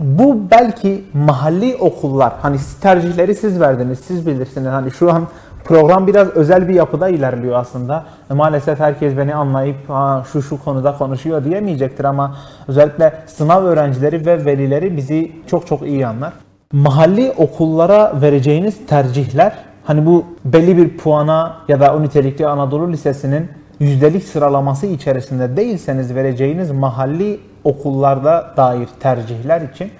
[0.00, 4.66] Bu belki mahalli okullar, hani tercihleri siz verdiniz, siz bilirsiniz.
[4.66, 5.26] Hani şu an
[5.64, 8.04] program biraz özel bir yapıda ilerliyor aslında.
[8.30, 12.36] E, maalesef herkes beni anlayıp ha, şu şu konuda konuşuyor diyemeyecektir ama
[12.68, 16.32] özellikle sınav öğrencileri ve velileri bizi çok çok iyi anlar.
[16.72, 19.52] Mahalli okullara vereceğiniz tercihler
[19.84, 23.48] hani bu belli bir puana ya da o nitelikli Anadolu Lisesi'nin
[23.80, 29.90] yüzdelik sıralaması içerisinde değilseniz vereceğiniz mahalli okullarda dair tercihler için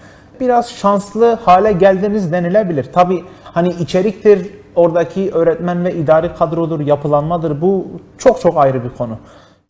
[0.40, 2.92] biraz şanslı hale geldiniz denilebilir.
[2.92, 7.86] Tabi hani içeriktir, oradaki öğretmen ve idari kadrodur, yapılanmadır bu
[8.18, 9.18] çok çok ayrı bir konu.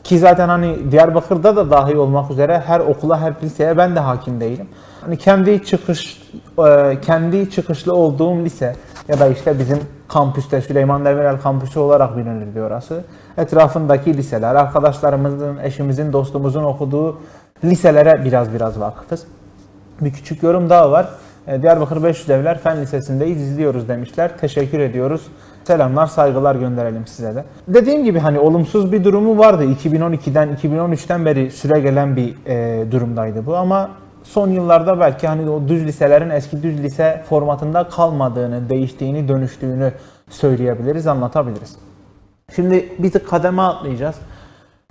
[0.05, 4.41] Ki zaten hani Diyarbakır'da da dahi olmak üzere her okula, her liseye ben de hakim
[4.41, 4.69] değilim.
[5.01, 6.23] Hani kendi çıkış
[6.59, 8.77] e, kendi çıkışlı olduğum lise
[9.09, 13.05] ya da işte bizim kampüste Süleyman Demirel kampüsü olarak bilinirdi orası.
[13.39, 17.19] Etrafındaki liseler, arkadaşlarımızın, eşimizin, dostumuzun okuduğu
[17.65, 19.27] liselere biraz biraz vakıfız.
[20.01, 21.09] Bir küçük yorum daha var.
[21.47, 24.39] E, Diyarbakır 500 Evler Fen Lisesi'ndeyiz, izliyoruz demişler.
[24.39, 25.27] Teşekkür ediyoruz.
[25.65, 27.45] Selamlar, saygılar gönderelim size de.
[27.69, 29.65] Dediğim gibi hani olumsuz bir durumu vardı.
[29.65, 33.91] 2012'den, 2013'ten beri süre gelen bir e, durumdaydı bu ama
[34.27, 39.93] son yıllarda belki hani o düz liselerin eski düz lise formatında kalmadığını, değiştiğini, dönüştüğünü
[40.31, 41.77] söyleyebiliriz, anlatabiliriz.
[42.55, 44.17] Şimdi bir tık kademe atlayacağız.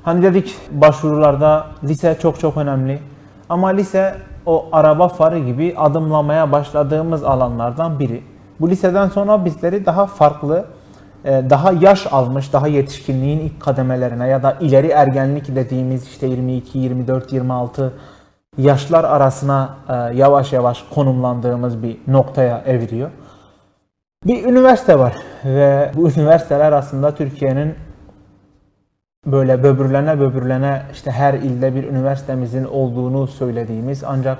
[0.04, 3.00] Hani dedik başvurularda lise çok çok önemli.
[3.50, 8.24] Ama lise o araba farı gibi adımlamaya başladığımız alanlardan biri.
[8.60, 10.66] Bu liseden sonra bizleri daha farklı,
[11.26, 16.78] e, daha yaş almış, daha yetişkinliğin ilk kademelerine ya da ileri ergenlik dediğimiz işte 22,
[16.78, 17.94] 24, 26
[18.58, 23.12] yaşlar arasına e, yavaş yavaş konumlandığımız bir noktaya eviriyor.
[24.26, 25.16] Bir üniversite var
[25.46, 27.76] ve bu üniversiteler aslında Türkiye'nin
[29.26, 34.38] böyle böbürlene böbürlene işte her ilde bir üniversitemizin olduğunu söylediğimiz ancak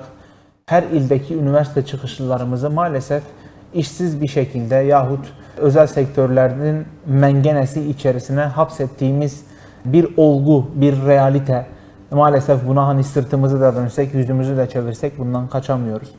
[0.66, 3.22] her ildeki üniversite çıkışlılarımızı maalesef
[3.74, 5.26] işsiz bir şekilde yahut
[5.56, 9.44] özel sektörlerinin mengenesi içerisine hapsettiğimiz
[9.84, 11.66] bir olgu, bir realite.
[12.10, 16.10] Maalesef buna hani sırtımızı da dönsek, yüzümüzü de çevirsek bundan kaçamıyoruz.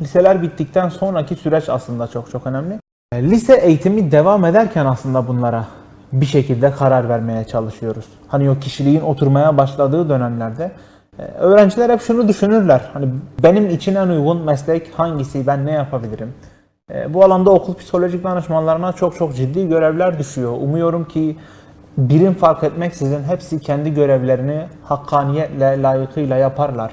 [0.00, 2.78] Liseler bittikten sonraki süreç aslında çok çok önemli.
[3.14, 5.64] Lise eğitimi devam ederken aslında bunlara
[6.12, 8.04] bir şekilde karar vermeye çalışıyoruz.
[8.28, 10.72] Hani o kişiliğin oturmaya başladığı dönemlerde
[11.18, 12.90] e, öğrenciler hep şunu düşünürler.
[12.92, 13.08] Hani
[13.42, 16.34] benim için en uygun meslek hangisi, ben ne yapabilirim?
[16.94, 20.52] E, bu alanda okul psikolojik danışmanlarına çok çok ciddi görevler düşüyor.
[20.52, 21.36] Umuyorum ki
[21.98, 26.92] birim fark etmeksizin hepsi kendi görevlerini hakkaniyetle, layıkıyla yaparlar.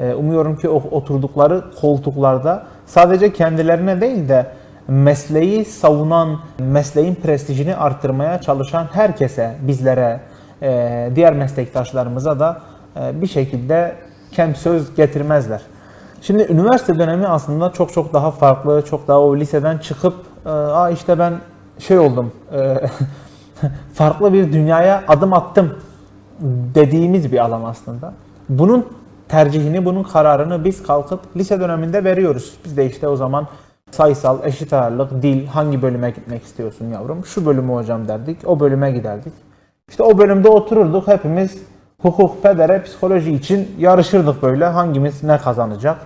[0.00, 4.46] E, umuyorum ki oturdukları koltuklarda sadece kendilerine değil de
[4.88, 10.20] mesleği savunan, mesleğin prestijini arttırmaya çalışan herkese, bizlere,
[10.62, 12.60] e, diğer meslektaşlarımıza da
[12.96, 13.94] e, bir şekilde
[14.32, 15.60] kem söz getirmezler.
[16.20, 20.14] Şimdi üniversite dönemi aslında çok çok daha farklı, çok daha o liseden çıkıp
[20.46, 21.32] e, aa işte ben
[21.78, 22.32] şey oldum,
[23.94, 25.74] farklı bir dünyaya adım attım
[26.74, 28.12] dediğimiz bir alan aslında.
[28.48, 28.86] Bunun
[29.28, 32.54] tercihini, bunun kararını biz kalkıp lise döneminde veriyoruz.
[32.64, 33.46] Biz de işte o zaman
[33.90, 37.24] sayısal, eşit ağırlık, dil, hangi bölüme gitmek istiyorsun yavrum?
[37.24, 39.32] Şu bölümü hocam derdik, o bölüme giderdik.
[39.88, 41.58] İşte o bölümde otururduk hepimiz
[42.02, 44.64] hukuk, pedere, psikoloji için yarışırdık böyle.
[44.64, 45.96] Hangimiz ne kazanacak?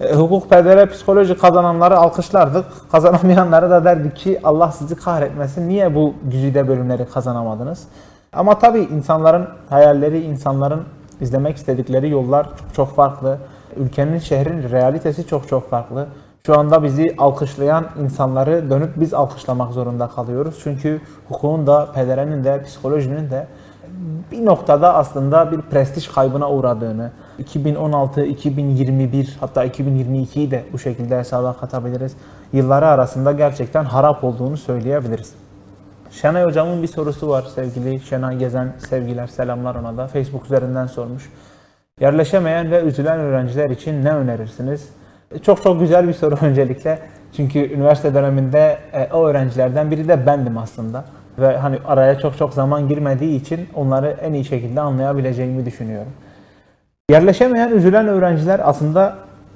[0.00, 2.64] E, hukuk, pedere, psikoloji kazananları alkışlardık.
[2.92, 5.68] Kazanamayanlara da derdik ki Allah sizi kahretmesin.
[5.68, 7.84] Niye bu güzide bölümleri kazanamadınız?
[8.32, 10.82] Ama tabii insanların hayalleri, insanların
[11.20, 13.38] izlemek istedikleri yollar çok çok farklı.
[13.76, 16.06] Ülkenin, şehrin realitesi çok çok farklı.
[16.46, 20.60] Şu anda bizi alkışlayan insanları dönüp biz alkışlamak zorunda kalıyoruz.
[20.62, 23.46] Çünkü hukukun da, pederenin de, psikolojinin de
[24.32, 27.10] bir noktada aslında bir prestij kaybına uğradığını,
[27.42, 32.16] 2016, 2021 hatta 2022'yi de bu şekilde hesaba katabiliriz.
[32.52, 35.34] Yılları arasında gerçekten harap olduğunu söyleyebiliriz.
[36.10, 41.30] Şenay hocamın bir sorusu var sevgili Şenay Gezen sevgiler selamlar ona da Facebook üzerinden sormuş.
[42.00, 44.88] Yerleşemeyen ve üzülen öğrenciler için ne önerirsiniz?
[45.42, 46.98] Çok çok güzel bir soru öncelikle.
[47.36, 51.04] Çünkü üniversite döneminde e, o öğrencilerden biri de bendim aslında.
[51.38, 56.12] Ve hani araya çok çok zaman girmediği için onları en iyi şekilde anlayabileceğimi düşünüyorum.
[57.12, 59.14] Yerleşemeyen, üzülen öğrenciler aslında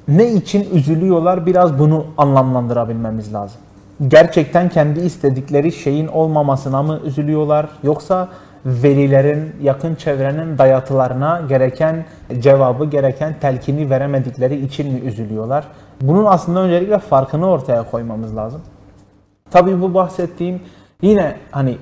[0.09, 3.61] ne için üzülüyorlar biraz bunu anlamlandırabilmemiz lazım.
[4.09, 8.29] Gerçekten kendi istedikleri şeyin olmamasına mı üzülüyorlar yoksa
[8.66, 12.05] velilerin, yakın çevrenin dayatılarına gereken
[12.38, 15.64] cevabı, gereken telkini veremedikleri için mi üzülüyorlar?
[16.01, 18.61] Bunun aslında öncelikle farkını ortaya koymamız lazım.
[19.51, 20.61] Tabii bu bahsettiğim
[21.03, 21.79] yine hani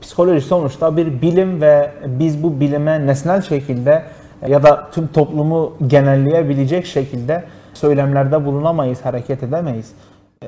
[0.00, 4.02] psikoloji sonuçta bir bilim ve biz bu bilime nesnel şekilde
[4.46, 9.92] ya da tüm toplumu genelleyebilecek şekilde söylemlerde bulunamayız, hareket edemeyiz.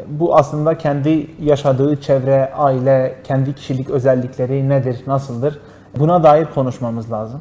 [0.07, 5.59] Bu aslında kendi yaşadığı çevre, aile, kendi kişilik özellikleri nedir, nasıldır?
[5.99, 7.41] Buna dair konuşmamız lazım.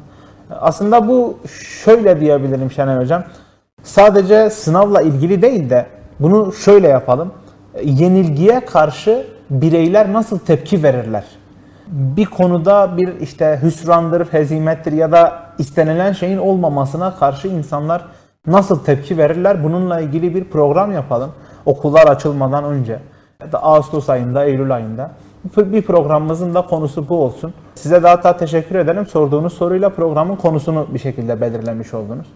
[0.60, 1.38] Aslında bu
[1.84, 3.24] şöyle diyebilirim Şener Hocam.
[3.82, 5.86] Sadece sınavla ilgili değil de
[6.20, 7.32] bunu şöyle yapalım.
[7.84, 11.24] Yenilgiye karşı bireyler nasıl tepki verirler?
[11.86, 18.04] Bir konuda bir işte hüsrandır, hezimettir ya da istenilen şeyin olmamasına karşı insanlar
[18.46, 19.64] nasıl tepki verirler?
[19.64, 21.30] Bununla ilgili bir program yapalım.
[21.66, 22.98] Okullar açılmadan önce.
[23.52, 25.10] Ağustos ayında, Eylül ayında.
[25.56, 27.54] Bir programımızın da konusu bu olsun.
[27.74, 29.06] Size daha da teşekkür ederim.
[29.06, 32.26] Sorduğunuz soruyla programın konusunu bir şekilde belirlemiş oldunuz.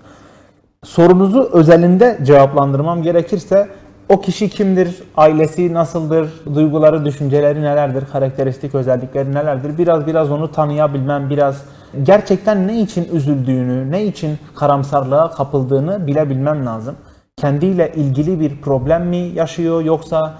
[0.84, 3.68] Sorunuzu özelinde cevaplandırmam gerekirse
[4.08, 9.78] o kişi kimdir, ailesi nasıldır, duyguları, düşünceleri nelerdir, karakteristik özellikleri nelerdir?
[9.78, 11.64] Biraz biraz onu tanıyabilmem, biraz
[12.02, 16.94] gerçekten ne için üzüldüğünü, ne için karamsarlığa kapıldığını bilebilmem lazım.
[17.36, 20.34] Kendiyle ilgili bir problem mi yaşıyor yoksa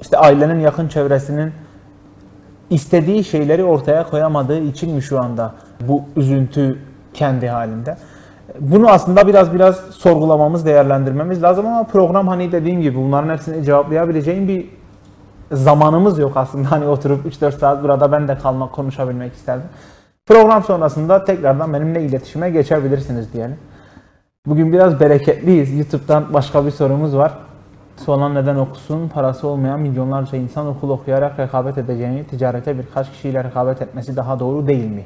[0.00, 1.52] işte ailenin yakın çevresinin
[2.70, 6.78] istediği şeyleri ortaya koyamadığı için mi şu anda bu üzüntü
[7.14, 7.96] kendi halinde?
[8.60, 14.48] Bunu aslında biraz biraz sorgulamamız, değerlendirmemiz lazım ama program hani dediğim gibi bunların hepsini cevaplayabileceğim
[14.48, 14.68] bir
[15.52, 16.70] zamanımız yok aslında.
[16.70, 19.68] Hani oturup 3-4 saat burada ben de kalmak, konuşabilmek isterdim.
[20.26, 23.56] Program sonrasında tekrardan benimle iletişime geçebilirsiniz diyelim.
[24.46, 25.78] Bugün biraz bereketliyiz.
[25.78, 27.32] YouTube'dan başka bir sorumuz var.
[27.96, 29.08] Soğan neden okusun?
[29.08, 34.66] Parası olmayan milyonlarca insan okul okuyarak rekabet edeceğini, ticarete birkaç kişiyle rekabet etmesi daha doğru
[34.66, 35.04] değil mi?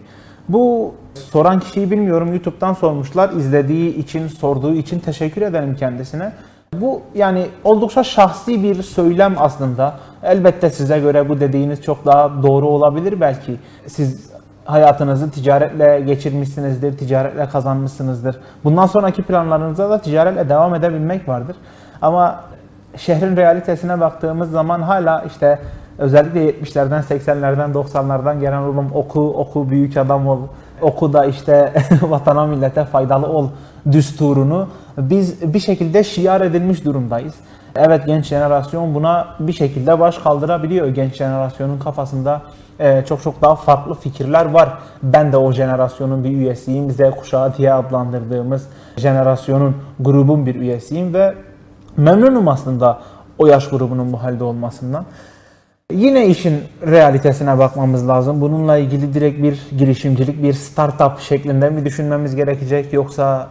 [0.49, 2.33] Bu soran kişiyi bilmiyorum.
[2.33, 3.31] YouTube'dan sormuşlar.
[3.31, 6.33] İzlediği için, sorduğu için teşekkür ederim kendisine.
[6.75, 9.95] Bu yani oldukça şahsi bir söylem aslında.
[10.23, 13.57] Elbette size göre bu dediğiniz çok daha doğru olabilir belki.
[13.87, 14.38] Siz
[14.69, 18.37] hayatınızı ticaretle geçirmişsinizdir, ticaretle kazanmışsınızdır.
[18.65, 21.57] Bundan sonraki planlarınızda da ticaretle devam edebilmek vardır.
[22.03, 22.41] Ama
[22.97, 25.59] şehrin realitesine baktığımız zaman hala işte
[25.99, 30.39] özellikle 70'lerden, 80'lerden, 90'lardan gelen oğlum oku, oku, büyük adam ol,
[30.81, 33.49] oku da işte vatana millete faydalı ol
[33.93, 37.35] düsturunu biz bir şekilde şiar edilmiş durumdayız.
[37.77, 40.89] Evet genç jenerasyon buna bir şekilde baş kaldırabiliyor.
[40.89, 42.43] Genç jenerasyonun kafasında
[42.81, 44.79] e, çok çok daha farklı fikirler var.
[45.03, 46.91] Ben de o jenerasyonun bir üyesiyim.
[46.91, 51.35] Z kuşağı diye adlandırdığımız jenerasyonun grubun bir üyesiyim ve
[51.97, 52.99] memnunum aslında
[53.39, 55.05] o yaş grubunun bu halde olmasından.
[55.93, 58.41] Yine işin realitesine bakmamız lazım.
[58.41, 63.49] Bununla ilgili direkt bir girişimcilik, bir startup şeklinde mi düşünmemiz gerekecek yoksa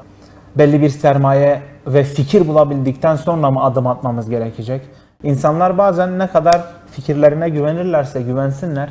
[0.56, 4.82] belli bir sermaye ve fikir bulabildikten sonra mı adım atmamız gerekecek?
[5.24, 6.62] İnsanlar bazen ne kadar
[6.92, 8.90] fikirlerine güvenirlerse güvensinler,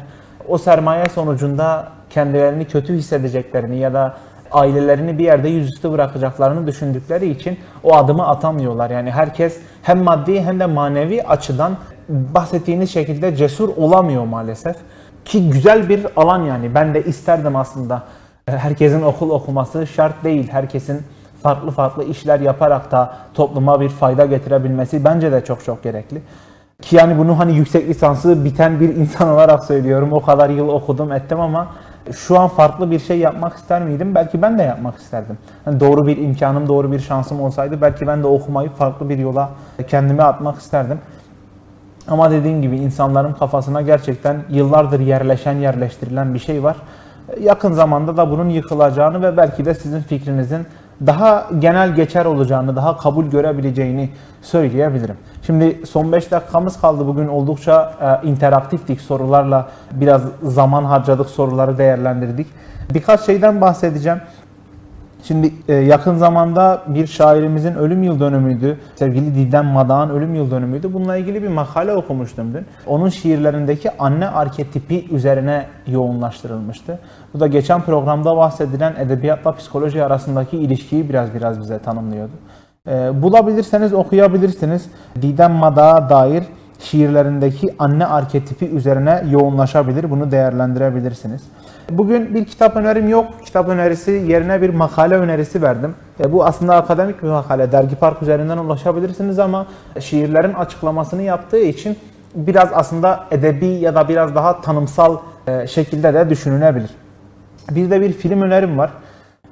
[0.49, 4.17] o sermaye sonucunda kendilerini kötü hissedeceklerini ya da
[4.53, 8.91] ailelerini bir yerde yüzüstü bırakacaklarını düşündükleri için o adımı atamıyorlar.
[8.91, 11.77] Yani herkes hem maddi hem de manevi açıdan
[12.09, 14.77] bahsettiğiniz şekilde cesur olamıyor maalesef.
[15.25, 16.75] Ki güzel bir alan yani.
[16.75, 18.03] Ben de isterdim aslında.
[18.47, 20.49] Herkesin okul okuması şart değil.
[20.51, 21.03] Herkesin
[21.43, 26.23] farklı farklı işler yaparak da topluma bir fayda getirebilmesi bence de çok çok gerekli.
[26.83, 30.13] Ki yani bunu hani yüksek lisansı biten bir insan olarak söylüyorum.
[30.13, 31.69] O kadar yıl okudum ettim ama
[32.13, 34.15] şu an farklı bir şey yapmak ister miydim?
[34.15, 35.39] Belki ben de yapmak isterdim.
[35.65, 39.51] Hani doğru bir imkanım, doğru bir şansım olsaydı belki ben de okumayı farklı bir yola
[39.89, 40.99] kendimi atmak isterdim.
[42.09, 46.77] Ama dediğim gibi insanların kafasına gerçekten yıllardır yerleşen, yerleştirilen bir şey var.
[47.41, 50.67] Yakın zamanda da bunun yıkılacağını ve belki de sizin fikrinizin
[51.07, 54.11] daha genel geçer olacağını, daha kabul görebileceğini
[54.43, 55.17] söyleyebilirim.
[55.43, 57.07] Şimdi son 5 dakikamız kaldı.
[57.07, 57.95] Bugün oldukça
[58.25, 62.47] e, interaktiftik sorularla biraz zaman harcadık, soruları değerlendirdik.
[62.95, 64.21] Birkaç şeyden bahsedeceğim.
[65.27, 68.79] Şimdi e, yakın zamanda bir şairimizin ölüm yıl dönümüydü.
[68.95, 70.93] Sevgili Didem Madak'ın ölüm yıl dönümüydü.
[70.95, 72.67] Bununla ilgili bir makale okumuştum dün.
[72.87, 76.99] Onun şiirlerindeki anne arketipi üzerine yoğunlaştırılmıştı.
[77.35, 82.33] Bu da geçen programda bahsedilen edebiyatla psikoloji arasındaki ilişkiyi biraz biraz bize tanımlıyordu.
[82.89, 84.91] E, bulabilirseniz okuyabilirsiniz.
[85.23, 86.45] Didem Madak'a dair
[86.81, 90.11] şiirlerindeki anne arketipi üzerine yoğunlaşabilir.
[90.11, 91.43] Bunu değerlendirebilirsiniz.
[91.91, 93.27] Bugün bir kitap önerim yok.
[93.45, 95.95] Kitap önerisi yerine bir makale önerisi verdim.
[96.21, 97.73] E, bu aslında akademik bir makale.
[97.73, 99.67] Dergi Park üzerinden ulaşabilirsiniz ama
[100.01, 101.99] şiirlerin açıklamasını yaptığı için
[102.35, 106.91] biraz aslında edebi ya da biraz daha tanımsal e, şekilde de düşünülebilir.
[107.71, 108.91] Bir de bir film önerim var.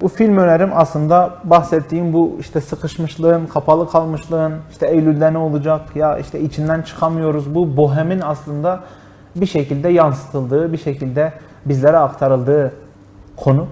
[0.01, 6.17] Bu film önerim aslında bahsettiğim bu işte sıkışmışlığın, kapalı kalmışlığın, işte Eylül'de ne olacak ya
[6.17, 7.55] işte içinden çıkamıyoruz.
[7.55, 8.79] Bu bohemin aslında
[9.35, 11.33] bir şekilde yansıtıldığı, bir şekilde
[11.65, 12.71] bizlere aktarıldığı
[13.37, 13.67] konu.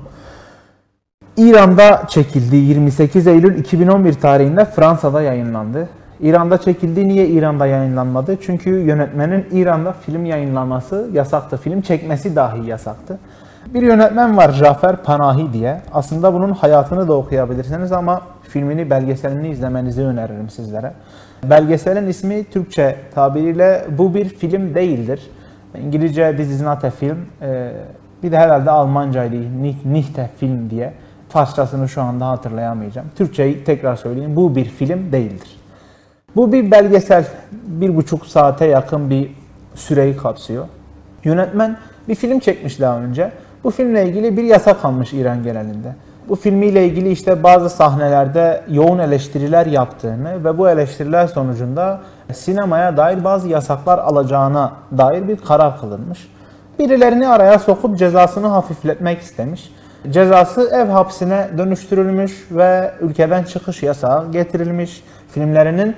[1.37, 5.89] İran'da çekildi 28 Eylül 2011 tarihinde Fransa'da yayınlandı.
[6.19, 7.07] İran'da çekildi.
[7.07, 8.37] Niye İran'da yayınlanmadı?
[8.41, 11.57] Çünkü yönetmenin İran'da film yayınlaması yasaktı.
[11.57, 13.19] Film çekmesi dahi yasaktı.
[13.65, 15.81] Bir yönetmen var Jafer Panahi diye.
[15.93, 20.93] Aslında bunun hayatını da okuyabilirsiniz ama filmini, belgeselini izlemenizi öneririm sizlere.
[21.43, 25.29] Belgeselin ismi Türkçe tabiriyle bu bir film değildir.
[25.79, 27.17] İngilizce This is not a film.
[27.41, 27.71] Ee,
[28.23, 29.35] bir de herhalde Almancaydı
[29.85, 30.93] nicht a film diye.
[31.29, 33.07] Farsçasını şu anda hatırlayamayacağım.
[33.15, 34.35] Türkçeyi tekrar söyleyeyim.
[34.35, 35.57] Bu bir film değildir.
[36.35, 37.25] Bu bir belgesel.
[37.51, 39.31] Bir buçuk saate yakın bir
[39.75, 40.65] süreyi kapsıyor.
[41.23, 43.31] Yönetmen bir film çekmiş daha önce.
[43.63, 45.95] Bu filmle ilgili bir yasak almış İran genelinde.
[46.29, 52.01] Bu filmiyle ilgili işte bazı sahnelerde yoğun eleştiriler yaptığını ve bu eleştiriler sonucunda
[52.33, 56.27] sinemaya dair bazı yasaklar alacağına dair bir karar kılınmış.
[56.79, 59.71] Birilerini araya sokup cezasını hafifletmek istemiş.
[60.09, 65.03] Cezası ev hapsine dönüştürülmüş ve ülkeden çıkış yasağı getirilmiş.
[65.31, 65.95] Filmlerinin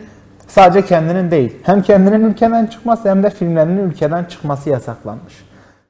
[0.48, 5.46] sadece kendinin değil, hem kendinin ülkeden çıkması hem de filmlerinin ülkeden çıkması yasaklanmış.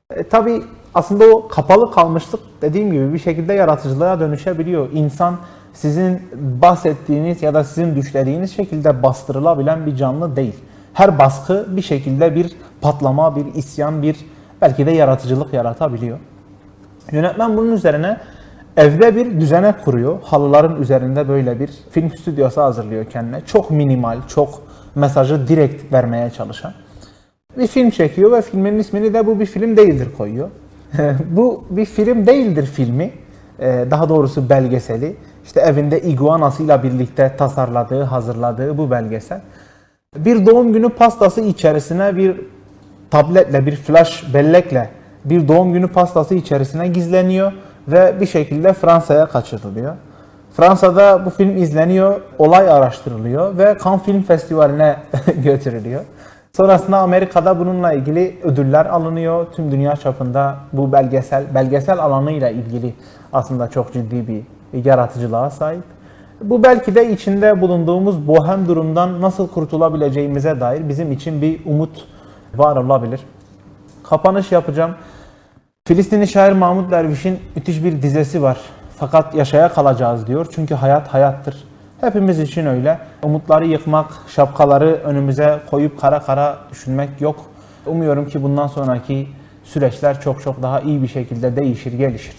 [0.10, 0.64] E, tabii
[0.96, 4.90] aslında o kapalı kalmışlık dediğim gibi bir şekilde yaratıcılığa dönüşebiliyor.
[4.94, 5.38] İnsan
[5.74, 6.22] sizin
[6.62, 10.56] bahsettiğiniz ya da sizin düşlediğiniz şekilde bastırılabilen bir canlı değil.
[10.94, 14.16] Her baskı bir şekilde bir patlama, bir isyan, bir
[14.62, 16.20] belki de yaratıcılık yaratabiliyor.
[17.12, 18.18] Yönetmen bunun üzerine
[18.78, 20.20] evde bir düzene kuruyor.
[20.24, 23.42] Halıların üzerinde böyle bir film stüdyosu hazırlıyor kendine.
[23.42, 24.62] Çok minimal, çok
[24.96, 26.74] mesajı direkt vermeye çalışan.
[27.58, 30.50] Bir film çekiyor ve filmin ismini de bu bir film değildir koyuyor.
[31.30, 33.12] Bu bir film değildir filmi.
[33.60, 35.16] Ee, daha doğrusu belgeseli.
[35.46, 39.42] İşte evinde iguanasıyla birlikte tasarladığı, hazırladığı bu belgesel.
[40.18, 42.42] Bir doğum günü pastası içerisine bir
[43.12, 44.90] tabletle, bir flash bellekle
[45.26, 47.52] bir doğum günü pastası içerisine gizleniyor
[47.88, 49.96] ve bir şekilde Fransa'ya kaçırılıyor.
[50.54, 54.96] Fransa'da bu film izleniyor, olay araştırılıyor ve Cannes Film Festivali'ne
[55.44, 56.02] götürülüyor.
[56.56, 59.48] Sonrasında Amerika'da bununla ilgili ödüller alınıyor.
[59.56, 62.94] Tüm dünya çapında bu belgesel, belgesel alanıyla ilgili
[63.34, 64.44] aslında çok ciddi bir
[64.86, 65.84] yaratıcılığa sahip.
[66.42, 72.08] Bu belki de içinde bulunduğumuz bohem durumdan nasıl kurtulabileceğimize dair bizim için bir umut
[72.56, 73.22] var olabilir.
[74.04, 74.92] Kapanış yapacağım.
[75.88, 78.58] Filistinli şair Mahmut Derviş'in müthiş bir dizesi var.
[78.98, 80.48] Fakat yaşaya kalacağız diyor.
[80.56, 81.75] Çünkü hayat hayattır.
[82.02, 83.00] Hepimiz için öyle.
[83.24, 87.46] Umutları yıkmak, şapkaları önümüze koyup kara kara düşünmek yok.
[87.86, 89.28] Umuyorum ki bundan sonraki
[89.64, 92.36] süreçler çok çok daha iyi bir şekilde değişir, gelişir.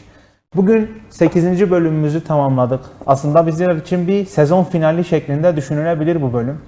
[0.57, 1.71] Bugün 8.
[1.71, 2.81] bölümümüzü tamamladık.
[3.07, 6.59] Aslında bizler için bir sezon finali şeklinde düşünülebilir bu bölüm.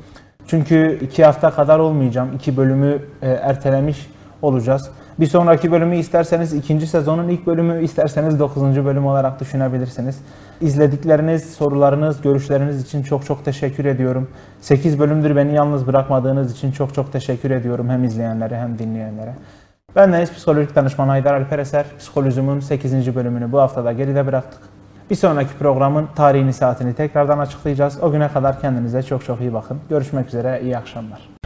[0.47, 2.29] Çünkü iki hafta kadar olmayacağım.
[2.35, 4.07] İki bölümü e, ertelemiş
[4.43, 4.91] olacağız.
[5.21, 10.19] Bir sonraki bölümü isterseniz ikinci sezonun ilk bölümü, isterseniz dokuzuncu bölüm olarak düşünebilirsiniz.
[10.61, 14.29] İzledikleriniz, sorularınız, görüşleriniz için çok çok teşekkür ediyorum.
[14.61, 19.35] 8 bölümdür beni yalnız bırakmadığınız için çok çok teşekkür ediyorum hem izleyenlere hem dinleyenlere.
[19.97, 21.87] Ben Deniz Psikolojik Danışman Haydar Alper Eser.
[21.99, 23.15] Psikolojim'in 8.
[23.15, 24.61] bölümünü bu haftada geride bıraktık.
[25.11, 28.03] Bir sonraki programın tarihini saatini tekrardan açıklayacağız.
[28.03, 29.79] O güne kadar kendinize çok çok iyi bakın.
[29.89, 31.38] Görüşmek üzere, iyi akşamlar.